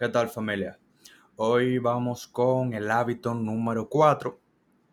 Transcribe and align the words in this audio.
¿Qué 0.00 0.08
tal 0.08 0.30
familia? 0.30 0.78
Hoy 1.36 1.76
vamos 1.76 2.26
con 2.26 2.72
el 2.72 2.90
hábito 2.90 3.34
número 3.34 3.86
4 3.86 4.40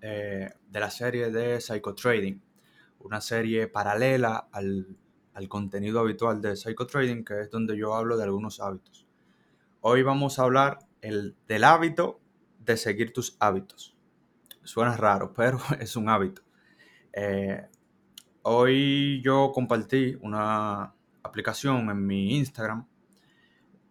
eh, 0.01 0.49
de 0.69 0.79
la 0.81 0.91
serie 0.91 1.31
de 1.31 1.61
Psychotrading, 1.61 2.41
una 2.99 3.21
serie 3.21 3.69
paralela 3.69 4.49
al, 4.51 4.97
contenido 5.47 6.01
habitual 6.01 6.41
de 6.41 6.57
Psychotrading, 6.57 7.23
que 7.23 7.39
es 7.39 7.49
donde 7.49 7.77
yo 7.77 7.95
hablo 7.95 8.17
de 8.17 8.25
algunos 8.25 8.59
hábitos. 8.59 9.07
Hoy 9.79 10.03
vamos 10.03 10.39
a 10.39 10.43
hablar 10.43 10.79
el, 10.99 11.37
del 11.47 11.63
hábito 11.63 12.19
de 12.59 12.75
seguir 12.75 13.13
tus 13.13 13.37
hábitos. 13.39 13.95
Suena 14.63 14.97
raro, 14.97 15.31
pero 15.37 15.57
es 15.79 15.95
un 15.95 16.09
hábito. 16.09 16.41
Eh, 17.13 17.65
hoy 18.41 19.21
yo 19.23 19.53
compartí 19.53 20.17
una 20.19 20.93
aplicación 21.23 21.89
en 21.89 22.05
mi 22.05 22.35
Instagram 22.35 22.85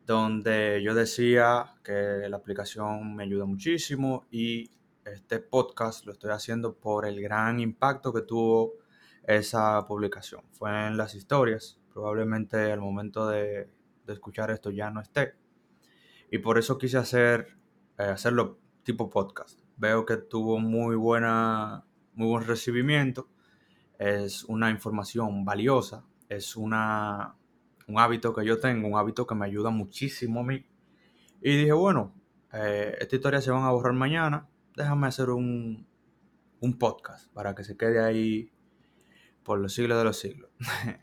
donde 0.06 0.80
yo 0.84 0.94
decía 0.94 1.74
que 1.82 2.28
la 2.28 2.36
aplicación 2.36 3.16
me 3.16 3.24
ayuda 3.24 3.44
muchísimo 3.44 4.24
y 4.30 4.70
este 5.04 5.40
podcast 5.40 6.06
lo 6.06 6.12
estoy 6.12 6.30
haciendo 6.30 6.76
por 6.76 7.06
el 7.06 7.20
gran 7.20 7.58
impacto 7.58 8.12
que 8.12 8.22
tuvo 8.22 8.74
esa 9.24 9.84
publicación. 9.84 10.42
Fue 10.52 10.86
en 10.86 10.96
las 10.96 11.16
historias, 11.16 11.80
probablemente 11.92 12.72
al 12.72 12.80
momento 12.80 13.26
de, 13.26 13.68
escuchar 14.06 14.52
esto 14.52 14.70
ya 14.70 14.90
no 14.90 15.00
esté. 15.00 15.34
Y 16.30 16.38
por 16.38 16.56
eso 16.56 16.78
quise 16.78 16.98
hacer, 16.98 17.56
eh, 17.98 18.04
hacerlo 18.04 18.60
tipo 18.84 19.10
podcast. 19.10 19.58
Veo 19.76 20.06
que 20.06 20.16
tuvo 20.16 20.60
muy, 20.60 20.94
buena, 20.94 21.84
muy 22.14 22.28
buen 22.28 22.46
recibimiento. 22.46 23.28
Es 23.98 24.44
una 24.44 24.70
información 24.70 25.44
valiosa, 25.44 26.04
es 26.28 26.54
una 26.54 27.34
un 27.86 27.98
hábito 27.98 28.34
que 28.34 28.44
yo 28.44 28.58
tengo, 28.58 28.88
un 28.88 28.96
hábito 28.96 29.26
que 29.26 29.34
me 29.34 29.46
ayuda 29.46 29.70
muchísimo 29.70 30.40
a 30.40 30.44
mí. 30.44 30.66
Y 31.40 31.56
dije, 31.56 31.72
bueno, 31.72 32.14
eh, 32.52 32.96
esta 33.00 33.16
historia 33.16 33.40
se 33.40 33.50
van 33.50 33.64
a 33.64 33.70
borrar 33.70 33.92
mañana, 33.92 34.48
déjame 34.76 35.06
hacer 35.06 35.30
un, 35.30 35.86
un 36.60 36.78
podcast 36.78 37.32
para 37.32 37.54
que 37.54 37.64
se 37.64 37.76
quede 37.76 38.02
ahí 38.02 38.50
por 39.42 39.58
los 39.58 39.74
siglos 39.74 39.98
de 39.98 40.04
los 40.04 40.18
siglos. 40.18 40.50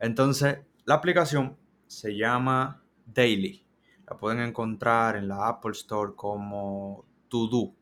Entonces, 0.00 0.58
la 0.84 0.94
aplicación 0.94 1.56
se 1.86 2.16
llama 2.16 2.82
Daily. 3.06 3.64
La 4.06 4.16
pueden 4.16 4.40
encontrar 4.40 5.16
en 5.16 5.28
la 5.28 5.48
Apple 5.48 5.72
Store 5.72 6.12
como 6.14 7.04
To 7.28 7.46
Do. 7.46 7.74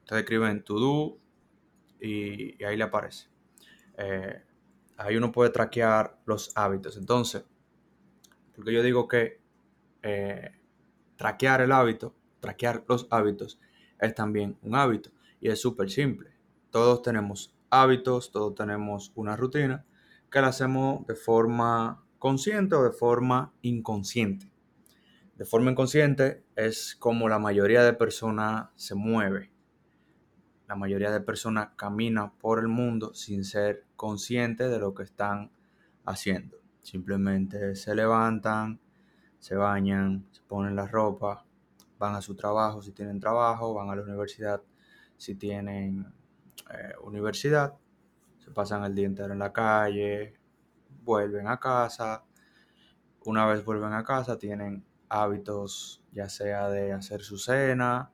Ustedes 0.00 0.22
escriben 0.22 0.62
To 0.62 0.74
Do 0.78 1.18
y, 2.00 2.62
ahí 2.64 2.76
le 2.76 2.84
aparece. 2.84 3.28
Eh, 3.98 4.42
ahí 4.96 5.16
uno 5.16 5.32
puede 5.32 5.50
traquear 5.50 6.18
los 6.24 6.52
hábitos. 6.56 6.96
Entonces, 6.96 7.44
porque 8.54 8.72
yo 8.72 8.82
digo 8.82 9.08
que 9.08 9.40
eh, 10.02 10.52
traquear 11.16 11.60
el 11.60 11.72
hábito, 11.72 12.14
traquear 12.40 12.84
los 12.88 13.06
hábitos, 13.10 13.60
es 14.00 14.14
también 14.14 14.58
un 14.62 14.74
hábito. 14.74 15.10
Y 15.40 15.48
es 15.48 15.60
súper 15.60 15.90
simple. 15.90 16.30
Todos 16.70 17.02
tenemos 17.02 17.54
hábitos, 17.70 18.30
todos 18.30 18.54
tenemos 18.54 19.12
una 19.14 19.36
rutina 19.36 19.84
que 20.30 20.40
la 20.40 20.48
hacemos 20.48 21.06
de 21.06 21.14
forma 21.14 22.04
consciente 22.18 22.74
o 22.74 22.84
de 22.84 22.92
forma 22.92 23.52
inconsciente. 23.62 24.50
De 25.36 25.44
forma 25.44 25.70
inconsciente 25.70 26.44
es 26.56 26.96
como 26.96 27.28
la 27.28 27.38
mayoría 27.38 27.82
de 27.84 27.92
personas 27.92 28.70
se 28.74 28.94
mueve 28.94 29.55
la 30.68 30.76
mayoría 30.76 31.10
de 31.10 31.20
personas 31.20 31.70
camina 31.76 32.32
por 32.32 32.58
el 32.58 32.68
mundo 32.68 33.14
sin 33.14 33.44
ser 33.44 33.84
conscientes 33.96 34.70
de 34.70 34.78
lo 34.78 34.94
que 34.94 35.04
están 35.04 35.50
haciendo. 36.04 36.58
Simplemente 36.80 37.76
se 37.76 37.94
levantan, 37.94 38.80
se 39.38 39.54
bañan, 39.54 40.26
se 40.32 40.42
ponen 40.42 40.76
la 40.76 40.86
ropa, 40.86 41.44
van 41.98 42.14
a 42.14 42.20
su 42.20 42.34
trabajo 42.34 42.82
si 42.82 42.92
tienen 42.92 43.20
trabajo, 43.20 43.74
van 43.74 43.90
a 43.90 43.96
la 43.96 44.02
universidad 44.02 44.62
si 45.16 45.34
tienen 45.34 46.12
eh, 46.70 46.92
universidad, 47.02 47.74
se 48.38 48.50
pasan 48.50 48.84
el 48.84 48.94
día 48.94 49.06
entero 49.06 49.32
en 49.32 49.38
la 49.38 49.52
calle, 49.52 50.34
vuelven 51.04 51.48
a 51.48 51.58
casa. 51.58 52.24
Una 53.24 53.46
vez 53.46 53.64
vuelven 53.64 53.92
a 53.92 54.04
casa 54.04 54.38
tienen 54.38 54.84
hábitos 55.08 56.02
ya 56.12 56.28
sea 56.28 56.68
de 56.68 56.92
hacer 56.92 57.22
su 57.22 57.38
cena, 57.38 58.10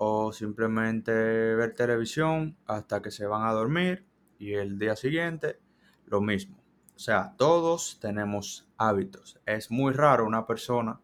o 0.00 0.32
simplemente 0.32 1.12
ver 1.12 1.74
televisión 1.74 2.56
hasta 2.66 3.02
que 3.02 3.10
se 3.10 3.26
van 3.26 3.48
a 3.48 3.52
dormir 3.52 4.06
y 4.38 4.52
el 4.54 4.78
día 4.78 4.94
siguiente 4.94 5.58
lo 6.06 6.20
mismo. 6.20 6.56
O 6.94 7.00
sea, 7.00 7.34
todos 7.36 7.98
tenemos 8.00 8.68
hábitos. 8.76 9.40
Es 9.44 9.72
muy 9.72 9.92
raro 9.92 10.24
una 10.24 10.46
persona 10.46 11.00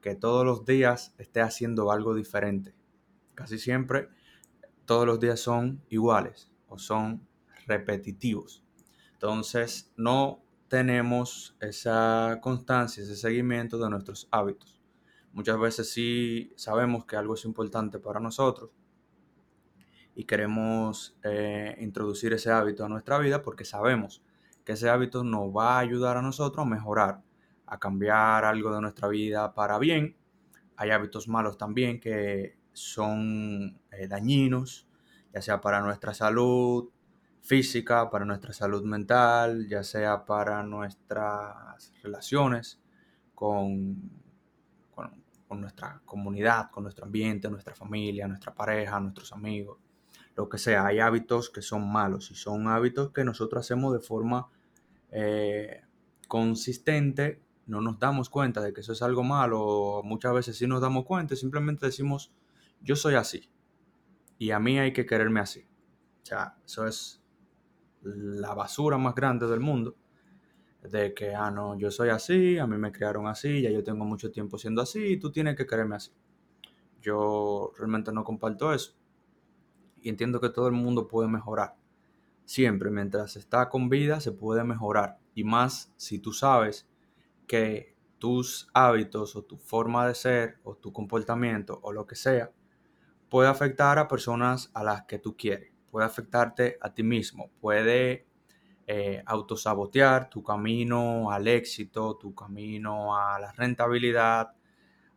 que 0.00 0.16
todos 0.16 0.44
los 0.44 0.64
días 0.64 1.14
esté 1.18 1.40
haciendo 1.40 1.92
algo 1.92 2.16
diferente. 2.16 2.74
Casi 3.36 3.58
siempre 3.58 4.08
todos 4.86 5.06
los 5.06 5.20
días 5.20 5.38
son 5.38 5.80
iguales 5.88 6.50
o 6.66 6.78
son 6.78 7.24
repetitivos. 7.66 8.64
Entonces 9.12 9.92
no 9.96 10.42
tenemos 10.66 11.56
esa 11.60 12.40
constancia, 12.42 13.04
ese 13.04 13.14
seguimiento 13.14 13.78
de 13.78 13.88
nuestros 13.88 14.26
hábitos. 14.32 14.81
Muchas 15.32 15.58
veces 15.58 15.90
sí 15.90 16.52
sabemos 16.56 17.06
que 17.06 17.16
algo 17.16 17.34
es 17.34 17.44
importante 17.44 17.98
para 17.98 18.20
nosotros 18.20 18.70
y 20.14 20.24
queremos 20.24 21.16
eh, 21.22 21.76
introducir 21.80 22.32
ese 22.34 22.50
hábito 22.50 22.84
a 22.84 22.88
nuestra 22.88 23.18
vida 23.18 23.42
porque 23.42 23.64
sabemos 23.64 24.22
que 24.64 24.72
ese 24.72 24.90
hábito 24.90 25.24
nos 25.24 25.48
va 25.48 25.76
a 25.76 25.78
ayudar 25.78 26.16
a 26.18 26.22
nosotros 26.22 26.66
a 26.66 26.68
mejorar, 26.68 27.22
a 27.66 27.78
cambiar 27.78 28.44
algo 28.44 28.74
de 28.74 28.80
nuestra 28.80 29.08
vida 29.08 29.54
para 29.54 29.78
bien. 29.78 30.16
Hay 30.76 30.90
hábitos 30.90 31.28
malos 31.28 31.56
también 31.56 31.98
que 31.98 32.56
son 32.72 33.80
eh, 33.90 34.06
dañinos, 34.08 34.86
ya 35.32 35.40
sea 35.40 35.60
para 35.60 35.80
nuestra 35.80 36.12
salud 36.12 36.90
física, 37.40 38.10
para 38.10 38.24
nuestra 38.24 38.52
salud 38.52 38.84
mental, 38.84 39.66
ya 39.66 39.82
sea 39.82 40.24
para 40.24 40.62
nuestras 40.62 41.92
relaciones 42.02 42.80
con 43.34 44.21
con 45.52 45.60
nuestra 45.60 46.00
comunidad, 46.06 46.70
con 46.70 46.84
nuestro 46.84 47.04
ambiente, 47.04 47.50
nuestra 47.50 47.74
familia, 47.74 48.26
nuestra 48.26 48.54
pareja, 48.54 48.98
nuestros 48.98 49.34
amigos, 49.34 49.78
lo 50.34 50.48
que 50.48 50.56
sea. 50.56 50.86
Hay 50.86 50.98
hábitos 50.98 51.50
que 51.50 51.60
son 51.60 51.92
malos 51.92 52.30
y 52.30 52.34
son 52.34 52.68
hábitos 52.68 53.10
que 53.10 53.22
nosotros 53.22 53.60
hacemos 53.62 53.92
de 53.92 54.00
forma 54.00 54.48
eh, 55.10 55.82
consistente. 56.26 57.42
No 57.66 57.82
nos 57.82 57.98
damos 57.98 58.30
cuenta 58.30 58.62
de 58.62 58.72
que 58.72 58.80
eso 58.80 58.94
es 58.94 59.02
algo 59.02 59.24
malo. 59.24 60.00
Muchas 60.04 60.32
veces 60.32 60.56
sí 60.56 60.66
nos 60.66 60.80
damos 60.80 61.04
cuenta 61.04 61.34
y 61.34 61.36
simplemente 61.36 61.84
decimos, 61.84 62.32
yo 62.80 62.96
soy 62.96 63.16
así. 63.16 63.50
Y 64.38 64.52
a 64.52 64.58
mí 64.58 64.78
hay 64.78 64.94
que 64.94 65.04
quererme 65.04 65.40
así. 65.40 65.68
O 66.22 66.24
sea, 66.24 66.56
eso 66.64 66.86
es 66.86 67.22
la 68.00 68.54
basura 68.54 68.96
más 68.96 69.14
grande 69.14 69.46
del 69.46 69.60
mundo 69.60 69.96
de 70.82 71.14
que, 71.14 71.34
ah, 71.34 71.50
no, 71.50 71.78
yo 71.78 71.90
soy 71.90 72.08
así, 72.08 72.58
a 72.58 72.66
mí 72.66 72.76
me 72.76 72.90
crearon 72.90 73.26
así, 73.26 73.62
ya 73.62 73.70
yo 73.70 73.84
tengo 73.84 74.04
mucho 74.04 74.30
tiempo 74.30 74.58
siendo 74.58 74.82
así 74.82 75.12
y 75.12 75.16
tú 75.16 75.30
tienes 75.30 75.56
que 75.56 75.66
quererme 75.66 75.96
así. 75.96 76.12
Yo 77.00 77.72
realmente 77.76 78.12
no 78.12 78.24
comparto 78.24 78.72
eso. 78.72 78.94
Y 80.00 80.08
entiendo 80.08 80.40
que 80.40 80.48
todo 80.48 80.66
el 80.66 80.72
mundo 80.72 81.06
puede 81.06 81.28
mejorar. 81.28 81.76
Siempre, 82.44 82.90
mientras 82.90 83.36
está 83.36 83.68
con 83.68 83.88
vida, 83.88 84.20
se 84.20 84.32
puede 84.32 84.64
mejorar. 84.64 85.18
Y 85.34 85.44
más 85.44 85.92
si 85.96 86.18
tú 86.18 86.32
sabes 86.32 86.88
que 87.46 87.94
tus 88.18 88.68
hábitos 88.72 89.36
o 89.36 89.42
tu 89.42 89.56
forma 89.56 90.06
de 90.06 90.14
ser 90.14 90.58
o 90.64 90.76
tu 90.76 90.92
comportamiento 90.92 91.80
o 91.82 91.92
lo 91.92 92.06
que 92.06 92.14
sea 92.14 92.52
puede 93.28 93.48
afectar 93.48 93.98
a 93.98 94.08
personas 94.08 94.70
a 94.74 94.84
las 94.84 95.04
que 95.06 95.18
tú 95.18 95.36
quieres. 95.36 95.72
Puede 95.90 96.06
afectarte 96.06 96.78
a 96.80 96.92
ti 96.94 97.02
mismo. 97.02 97.50
Puede 97.60 98.26
eh, 98.86 99.22
autosabotear 99.26 100.28
tu 100.28 100.42
camino 100.42 101.30
al 101.30 101.46
éxito, 101.46 102.16
tu 102.16 102.34
camino 102.34 103.16
a 103.16 103.38
la 103.38 103.52
rentabilidad, 103.52 104.54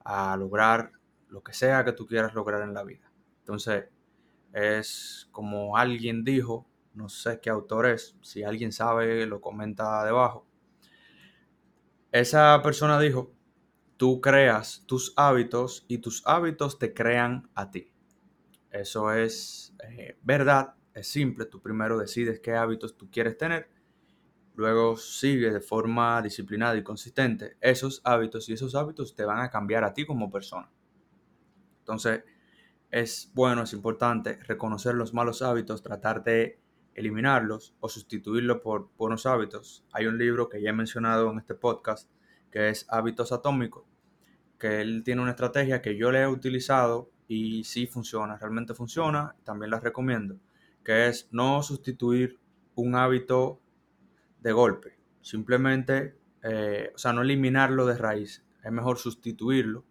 a 0.04 0.38
lograr 0.38 0.92
lo 1.30 1.44
que 1.44 1.54
sea 1.54 1.84
que 1.84 1.94
tú 1.94 2.06
quieras 2.06 2.34
lograr 2.34 2.62
en 2.62 2.74
la 2.74 2.84
vida. 2.84 3.12
Entonces, 3.40 3.86
es 4.54 5.28
como 5.32 5.78
alguien 5.78 6.24
dijo, 6.24 6.68
no 6.94 7.10
sé 7.10 7.40
qué 7.42 7.50
autor 7.50 7.88
es, 7.88 8.16
si 8.22 8.44
alguien 8.44 8.72
sabe, 8.72 9.26
lo 9.26 9.42
comenta 9.42 10.06
debajo. 10.06 10.46
Esa 12.12 12.62
persona 12.64 13.00
dijo, 13.00 13.34
tú 13.98 14.22
creas 14.22 14.84
tus 14.86 15.14
hábitos 15.18 15.86
y 15.88 15.98
tus 15.98 16.26
hábitos 16.26 16.80
te 16.80 16.94
crean 16.94 17.50
a 17.56 17.72
ti. 17.72 17.92
Eso 18.72 19.12
es 19.12 19.76
eh, 19.84 20.18
verdad 20.22 20.76
es 20.96 21.08
simple, 21.08 21.46
tú 21.46 21.62
primero 21.62 21.98
decides 21.98 22.40
qué 22.40 22.56
hábitos 22.56 22.96
tú 22.98 23.12
quieres 23.12 23.38
tener, 23.38 23.70
luego 24.56 24.96
sigues 24.96 25.54
de 25.54 25.60
forma 25.60 26.22
disciplinada 26.22 26.78
y 26.78 26.84
consistente 26.84 27.58
esos 27.60 28.02
hábitos 28.06 28.48
y 28.48 28.54
esos 28.54 28.76
hábitos 28.76 29.14
te 29.14 29.26
van 29.26 29.42
a 29.42 29.50
cambiar 29.50 29.84
a 29.84 29.94
ti 29.94 30.06
como 30.06 30.32
persona. 30.32 30.72
Entonces, 31.80 32.24
es 32.90 33.30
bueno, 33.36 33.64
es 33.64 33.74
importante 33.74 34.40
reconocer 34.44 34.96
los 34.96 35.14
malos 35.14 35.42
hábitos, 35.42 35.84
tratar 35.84 36.24
de 36.24 36.60
eliminarlos 36.94 37.76
o 37.82 37.90
sustituirlos 37.90 38.62
por 38.62 38.90
buenos 38.98 39.26
hábitos. 39.26 39.86
Hay 39.92 40.08
un 40.08 40.18
libro 40.18 40.48
que 40.48 40.62
ya 40.62 40.70
he 40.70 40.74
mencionado 40.74 41.30
en 41.30 41.40
este 41.40 41.56
podcast 41.56 42.10
que 42.50 42.70
es 42.70 42.86
Hábitos 42.90 43.34
Atómicos, 43.34 43.84
que 44.58 44.80
él 44.80 45.04
tiene 45.04 45.22
una 45.22 45.32
estrategia 45.32 45.82
que 45.82 45.98
yo 45.98 46.10
le 46.10 46.22
he 46.22 46.28
utilizado 46.28 47.12
y 47.28 47.66
sí 47.66 47.86
funciona, 47.86 48.38
realmente 48.38 48.74
funciona, 48.74 49.36
también 49.44 49.72
la 49.72 49.82
recomiendo, 49.82 50.40
que 50.86 51.08
es 51.08 51.28
no 51.32 51.62
sustituir 51.64 52.40
un 52.76 52.96
hábito 52.96 53.60
de 54.40 54.52
golpe, 54.54 54.98
simplemente, 55.22 56.16
eh, 56.44 56.92
o 56.94 56.98
sea, 56.98 57.12
no 57.12 57.24
eliminarlo 57.24 57.86
de 57.86 57.98
raíz, 57.98 58.46
es 58.64 58.72
mejor 58.72 59.00
sustituirlo 59.00 59.84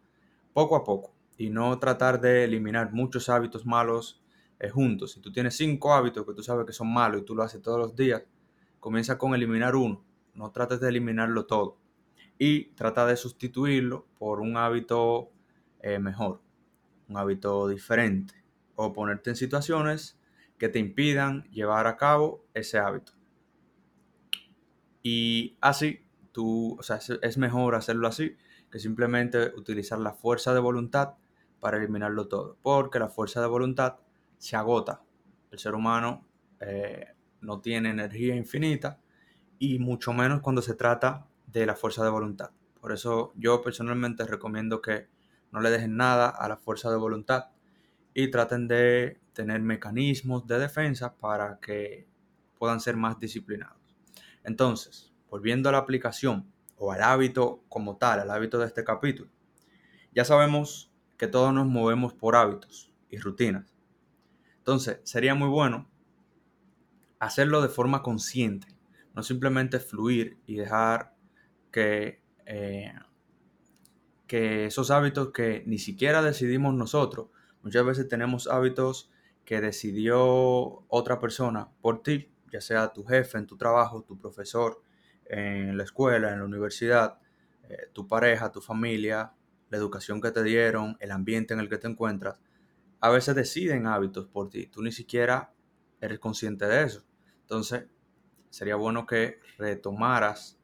poco 0.53 0.77
a 0.77 0.85
poco 0.85 1.13
y 1.37 1.51
no 1.51 1.77
tratar 1.79 2.21
de 2.21 2.45
eliminar 2.45 2.93
muchos 2.93 3.29
hábitos 3.29 3.67
malos 3.67 4.23
eh, 4.61 4.71
juntos. 4.71 5.13
Si 5.13 5.21
tú 5.21 5.33
tienes 5.33 5.57
cinco 5.57 5.93
hábitos 5.93 6.25
que 6.25 6.33
tú 6.33 6.43
sabes 6.43 6.65
que 6.65 6.73
son 6.73 6.93
malos 6.93 7.23
y 7.23 7.25
tú 7.25 7.35
lo 7.35 7.43
haces 7.43 7.61
todos 7.61 7.79
los 7.79 7.97
días, 7.97 8.23
comienza 8.79 9.19
con 9.19 9.35
eliminar 9.35 9.75
uno, 9.75 10.05
no 10.35 10.53
trates 10.53 10.81
de 10.81 10.89
eliminarlo 10.89 11.47
todo 11.47 11.77
y 12.39 12.67
trata 12.75 13.07
de 13.07 13.17
sustituirlo 13.17 14.07
por 14.19 14.41
un 14.41 14.57
hábito 14.57 15.31
eh, 15.81 15.99
mejor, 15.99 16.41
un 17.09 17.17
hábito 17.17 17.67
diferente 17.67 18.35
o 18.77 18.93
ponerte 18.93 19.31
en 19.31 19.37
situaciones 19.37 20.19
que 20.65 20.71
te 20.71 20.79
impidan 20.79 21.45
llevar 21.51 21.87
a 21.87 21.99
cabo 21.99 22.47
ese 22.55 22.79
hábito. 22.79 23.13
Y 25.03 25.59
así, 25.61 26.01
tú, 26.33 26.79
o 26.79 26.83
sea, 26.83 27.01
es 27.21 27.37
mejor 27.37 27.75
hacerlo 27.75 28.09
así 28.09 28.35
que 28.71 28.79
simplemente 28.79 29.53
utilizar 29.59 29.99
la 29.99 30.15
fuerza 30.15 30.55
de 30.55 30.61
voluntad 30.61 31.17
para 31.61 31.77
eliminarlo 31.77 32.29
todo, 32.29 32.57
porque 32.63 32.99
la 32.99 33.11
fuerza 33.11 33.43
de 33.43 33.47
voluntad 33.47 33.97
se 34.39 34.57
agota. 34.57 35.03
El 35.51 35.59
ser 35.59 35.75
humano 35.75 36.27
eh, 36.61 37.09
no 37.43 37.61
tiene 37.61 37.91
energía 37.91 38.35
infinita 38.35 39.03
y 39.59 39.79
mucho 39.79 40.15
menos 40.15 40.41
cuando 40.41 40.63
se 40.63 40.73
trata 40.73 41.27
de 41.47 41.67
la 41.67 41.75
fuerza 41.75 42.03
de 42.03 42.09
voluntad. 42.09 42.53
Por 42.81 42.91
eso 42.93 43.35
yo 43.37 43.61
personalmente 43.61 44.25
recomiendo 44.25 44.81
que 44.81 45.09
no 45.53 45.61
le 45.61 45.69
dejen 45.69 45.99
nada 45.99 46.31
a 46.31 46.49
la 46.49 46.57
fuerza 46.57 46.91
de 46.91 46.97
voluntad 46.97 47.51
y 48.15 48.31
traten 48.31 48.69
de 48.69 49.21
tener 49.33 49.61
mecanismos 49.61 50.47
de 50.47 50.59
defensa 50.61 51.17
para 51.17 51.59
que 51.61 52.07
puedan 52.59 52.81
ser 52.81 52.97
más 52.97 53.19
disciplinados. 53.19 53.77
Entonces, 54.45 55.13
volviendo 55.29 55.69
a 55.69 55.73
la 55.73 55.79
aplicación 55.79 56.51
o 56.77 56.93
al 56.93 57.03
hábito 57.03 57.65
como 57.69 57.97
tal, 57.97 58.21
al 58.21 58.31
hábito 58.31 58.59
de 58.59 58.67
este 58.67 58.85
capítulo, 58.85 59.29
ya 60.15 60.25
sabemos 60.25 60.93
que 61.19 61.27
todos 61.27 61.53
nos 61.53 61.67
movemos 61.67 62.15
por 62.15 62.37
hábitos 62.37 62.93
y 63.11 63.19
rutinas. 63.19 63.75
Entonces, 64.59 65.01
sería 65.03 65.35
muy 65.35 65.49
bueno 65.49 65.91
hacerlo 67.19 67.63
de 67.63 67.69
forma 67.69 68.03
consciente, 68.03 68.69
no 69.15 69.23
simplemente 69.23 69.81
fluir 69.81 70.39
y 70.47 70.57
dejar 70.57 71.15
que, 71.71 72.23
eh, 72.47 72.93
que 74.27 74.67
esos 74.67 74.91
hábitos 74.91 75.33
que 75.33 75.65
ni 75.67 75.79
siquiera 75.79 76.23
decidimos 76.23 76.75
nosotros, 76.75 77.29
muchas 77.65 77.85
veces 77.85 78.09
tenemos 78.09 78.47
hábitos 78.47 79.11
que 79.45 79.61
decidió 79.61 80.85
otra 80.89 81.19
persona 81.19 81.71
por 81.81 82.03
ti, 82.03 82.31
ya 82.53 82.61
sea 82.61 82.93
tu 82.93 83.05
jefe 83.05 83.39
en 83.39 83.47
tu 83.47 83.57
trabajo, 83.57 84.03
tu 84.03 84.19
profesor 84.19 84.81
en 85.25 85.77
la 85.77 85.85
escuela, 85.85 86.33
en 86.33 86.39
la 86.39 86.45
universidad, 86.45 87.19
eh, 87.69 87.89
tu 87.93 88.07
pareja, 88.07 88.53
tu 88.53 88.61
familia, 88.61 89.33
la 89.71 89.79
educación 89.79 90.21
que 90.21 90.31
te 90.31 90.43
dieron, 90.43 90.97
el 91.01 91.11
ambiente 91.11 91.55
en 91.55 91.61
el 91.61 91.69
que 91.69 91.79
te 91.79 91.89
encuentras, 91.89 92.41
a 93.01 93.11
veces 93.11 93.35
deciden 93.35 93.87
hábitos 93.87 94.27
por 94.27 94.51
ti. 94.51 94.67
Tú 94.67 94.83
ni 94.83 94.93
siquiera 94.93 95.53
eres 96.01 96.19
consciente 96.19 96.67
de 96.67 96.85
eso. 96.85 97.05
Entonces, 97.41 97.87
sería 98.51 98.77
bueno 98.77 99.07
que 99.07 99.41
retomaras 99.57 100.59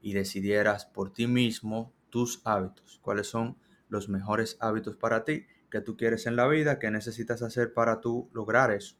y 0.00 0.14
decidieras 0.14 0.86
por 0.86 1.12
ti 1.12 1.26
mismo 1.26 1.92
tus 2.08 2.40
hábitos, 2.44 3.00
cuáles 3.02 3.26
son 3.26 3.58
los 3.88 4.08
mejores 4.08 4.56
hábitos 4.60 4.96
para 4.96 5.24
ti 5.24 5.46
que 5.70 5.80
tú 5.80 5.96
quieres 5.96 6.26
en 6.26 6.36
la 6.36 6.46
vida, 6.48 6.78
que 6.78 6.90
necesitas 6.90 7.42
hacer 7.42 7.72
para 7.74 8.00
tú 8.00 8.28
lograr 8.32 8.70
eso. 8.70 8.96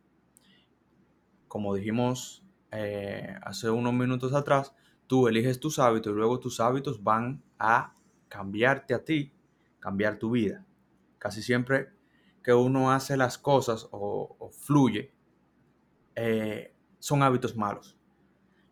Como 1.46 1.74
dijimos 1.74 2.44
eh, 2.70 3.34
hace 3.42 3.70
unos 3.70 3.94
minutos 3.94 4.34
atrás, 4.34 4.74
tú 5.06 5.28
eliges 5.28 5.58
tus 5.58 5.78
hábitos 5.78 6.12
y 6.12 6.16
luego 6.16 6.38
tus 6.38 6.60
hábitos 6.60 7.02
van 7.02 7.42
a 7.58 7.94
cambiarte 8.28 8.94
a 8.94 9.04
ti 9.04 9.32
cambiar 9.80 10.18
tu 10.18 10.30
vida. 10.32 10.64
Casi 11.18 11.42
siempre 11.42 11.90
que 12.42 12.52
uno 12.52 12.92
hace 12.92 13.16
las 13.16 13.38
cosas 13.38 13.88
o, 13.90 14.50
fluye, 14.52 15.12
eh, 16.14 16.74
son 16.98 17.22
hábitos 17.22 17.56
malos. 17.56 17.96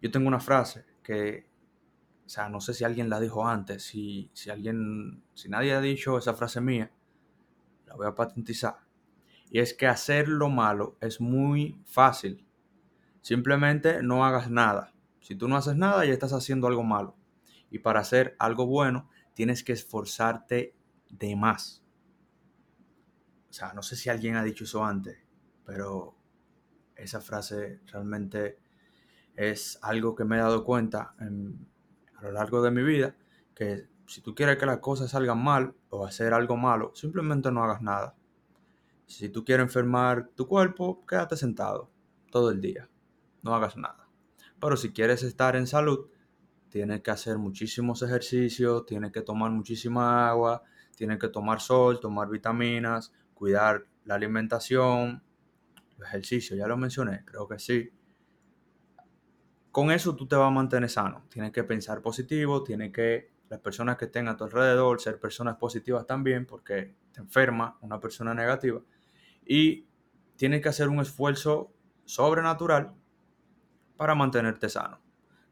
Yo 0.01 0.11
tengo 0.11 0.29
una 0.29 0.41
frase 0.41 0.85
que, 1.03 1.47
o 2.25 2.29
sea, 2.29 2.49
no 2.49 2.61
sé 2.61 2.75
si 2.75 2.85
alguien 2.85 3.09
la 3.09 3.21
dijo 3.21 3.47
antes, 3.47 3.83
si, 3.83 4.31
si 4.35 4.51
alguien, 4.51 5.23
si 5.35 5.49
nadie 5.49 5.73
ha 5.73 5.81
dicho 5.81 6.19
esa 6.19 6.35
frase 6.35 6.61
mía, 6.61 6.91
la 7.87 7.95
voy 7.95 8.07
a 8.07 8.15
patentizar. 8.15 8.77
Y 9.51 9.61
es 9.61 9.75
que 9.75 9.87
hacer 9.87 10.29
lo 10.29 10.49
malo 10.49 10.97
es 11.01 11.21
muy 11.21 11.81
fácil. 11.85 12.47
Simplemente 13.21 14.03
no 14.03 14.25
hagas 14.25 14.51
nada. 14.51 14.93
Si 15.21 15.35
tú 15.35 15.49
no 15.49 15.57
haces 15.57 15.77
nada, 15.77 16.05
ya 16.05 16.13
estás 16.13 16.33
haciendo 16.33 16.67
algo 16.67 16.83
malo. 16.83 17.17
Y 17.71 17.79
para 17.81 18.01
hacer 18.01 18.37
algo 18.39 18.67
bueno, 18.67 19.09
tienes 19.35 19.65
que 19.65 19.73
esforzarte 19.73 20.75
de 21.11 21.37
más. 21.37 21.83
O 23.51 23.53
sea, 23.53 23.73
no 23.73 23.83
sé 23.83 23.97
si 23.97 24.11
alguien 24.11 24.37
ha 24.37 24.45
dicho 24.45 24.65
eso 24.65 24.85
antes, 24.85 25.19
pero 25.65 26.17
esa 26.95 27.21
frase 27.21 27.81
realmente 27.87 28.59
es 29.35 29.79
algo 29.83 30.15
que 30.15 30.25
me 30.25 30.37
he 30.37 30.41
dado 30.41 30.65
cuenta 30.65 31.15
a 31.19 32.23
lo 32.23 32.33
largo 32.33 32.63
de 32.63 32.71
mi 32.71 32.83
vida, 32.83 33.17
que 33.55 33.89
si 34.07 34.21
tú 34.21 34.35
quieres 34.35 34.57
que 34.57 34.67
las 34.67 34.79
cosas 34.79 35.11
salgan 35.11 35.43
mal 35.43 35.75
o 35.91 36.07
hacer 36.07 36.33
algo 36.33 36.57
malo, 36.57 36.93
simplemente 36.95 37.51
no 37.51 37.65
hagas 37.65 37.83
nada. 37.83 38.15
Si 39.07 39.29
tú 39.29 39.45
quieres 39.45 39.65
enfermar 39.65 40.29
tu 40.35 40.47
cuerpo, 40.47 41.05
quédate 41.07 41.37
sentado 41.37 41.91
todo 42.31 42.51
el 42.51 42.61
día, 42.61 42.89
no 43.43 43.55
hagas 43.55 43.77
nada. 43.77 44.09
Pero 44.61 44.77
si 44.77 44.93
quieres 44.93 45.23
estar 45.23 45.57
en 45.57 45.67
salud, 45.67 46.09
tienes 46.69 47.03
que 47.03 47.11
hacer 47.11 47.39
muchísimos 47.39 48.03
ejercicios, 48.03 48.87
tienes 48.87 49.13
que 49.13 49.23
tomar 49.23 49.51
muchísima 49.51 50.29
agua, 50.29 50.63
tiene 50.97 51.19
que 51.19 51.29
tomar 51.29 51.61
sol, 51.61 52.01
tomar 52.01 52.29
vitaminas, 52.29 53.13
cuidar 53.35 53.87
la 54.05 54.15
alimentación, 54.15 55.23
el 55.99 56.05
ejercicio, 56.05 56.57
ya 56.57 56.67
lo 56.67 56.77
mencioné, 56.77 57.25
creo 57.25 57.47
que 57.47 57.59
sí. 57.59 57.91
Con 59.71 59.91
eso 59.91 60.17
tú 60.17 60.27
te 60.27 60.37
vas 60.37 60.49
a 60.49 60.51
mantener 60.51 60.89
sano. 60.89 61.27
Tienes 61.29 61.53
que 61.53 61.63
pensar 61.63 62.01
positivo, 62.01 62.63
tienes 62.63 62.93
que 62.93 63.36
las 63.49 63.61
personas 63.61 63.97
que 63.97 64.07
estén 64.07 64.29
a 64.29 64.37
tu 64.37 64.45
alrededor 64.45 65.01
ser 65.01 65.21
personas 65.21 65.57
positivas 65.57 66.07
también, 66.07 66.47
porque 66.47 66.97
te 67.13 67.21
enferma 67.21 67.79
una 67.81 68.01
persona 68.01 68.35
negativa. 68.35 68.81
Y 69.45 69.87
tienes 70.37 70.61
que 70.61 70.69
hacer 70.69 70.89
un 70.89 71.01
esfuerzo 71.01 71.73
sobrenatural 72.05 72.95
para 73.97 74.15
mantenerte 74.15 74.69
sano. 74.69 75.01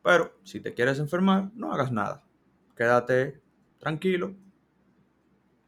Pero 0.03 0.39
si 0.43 0.61
te 0.61 0.75
quieres 0.75 0.99
enfermar, 0.99 1.51
no 1.55 1.73
hagas 1.73 1.91
nada. 1.93 2.25
Quédate 2.77 3.43
tranquilo, 3.79 4.35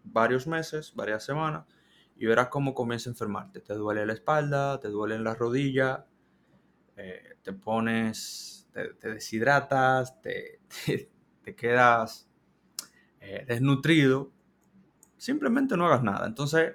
varios 0.05 0.47
meses, 0.47 0.93
varias 0.95 1.25
semanas, 1.25 1.67
y 2.17 2.27
verás 2.27 2.49
cómo 2.49 2.75
comienza 2.75 3.09
a 3.09 3.13
enfermarte. 3.13 3.61
Te 3.61 3.75
duele 3.75 4.07
la 4.07 4.13
espalda, 4.13 4.81
te 4.81 4.89
duelen 4.89 5.25
las 5.25 5.39
rodillas, 5.39 6.01
eh, 6.97 7.37
te 7.43 7.53
pones, 7.53 8.69
te, 8.73 9.11
deshidratas, 9.11 10.21
te, 10.21 10.61
te, 10.87 11.11
quedas 11.55 12.29
eh, 13.21 13.45
desnutrido. 13.47 14.33
Simplemente 15.17 15.77
no 15.77 15.87
hagas 15.87 16.03
nada. 16.03 16.27
Entonces, 16.27 16.75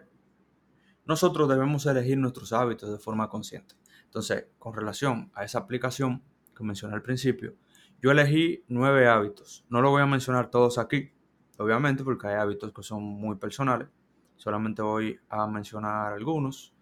nosotros 1.05 1.49
debemos 1.49 1.85
elegir 1.85 2.17
nuestros 2.17 2.53
hábitos 2.53 2.91
de 2.91 2.99
forma 2.99 3.29
consciente. 3.29 3.75
Entonces, 4.05 4.47
con 4.59 4.73
relación 4.73 5.31
a 5.33 5.43
esa 5.43 5.59
aplicación 5.59 6.23
que 6.55 6.63
mencioné 6.63 6.95
al 6.95 7.01
principio, 7.01 7.55
yo 8.01 8.11
elegí 8.11 8.63
nueve 8.67 9.07
hábitos. 9.07 9.65
No 9.69 9.81
lo 9.81 9.89
voy 9.89 10.01
a 10.01 10.05
mencionar 10.05 10.49
todos 10.49 10.77
aquí, 10.77 11.11
obviamente, 11.57 12.03
porque 12.03 12.27
hay 12.27 12.35
hábitos 12.35 12.73
que 12.73 12.83
son 12.83 13.03
muy 13.03 13.35
personales. 13.35 13.87
Solamente 14.35 14.81
voy 14.81 15.19
a 15.29 15.47
mencionar 15.47 16.13
algunos. 16.13 16.73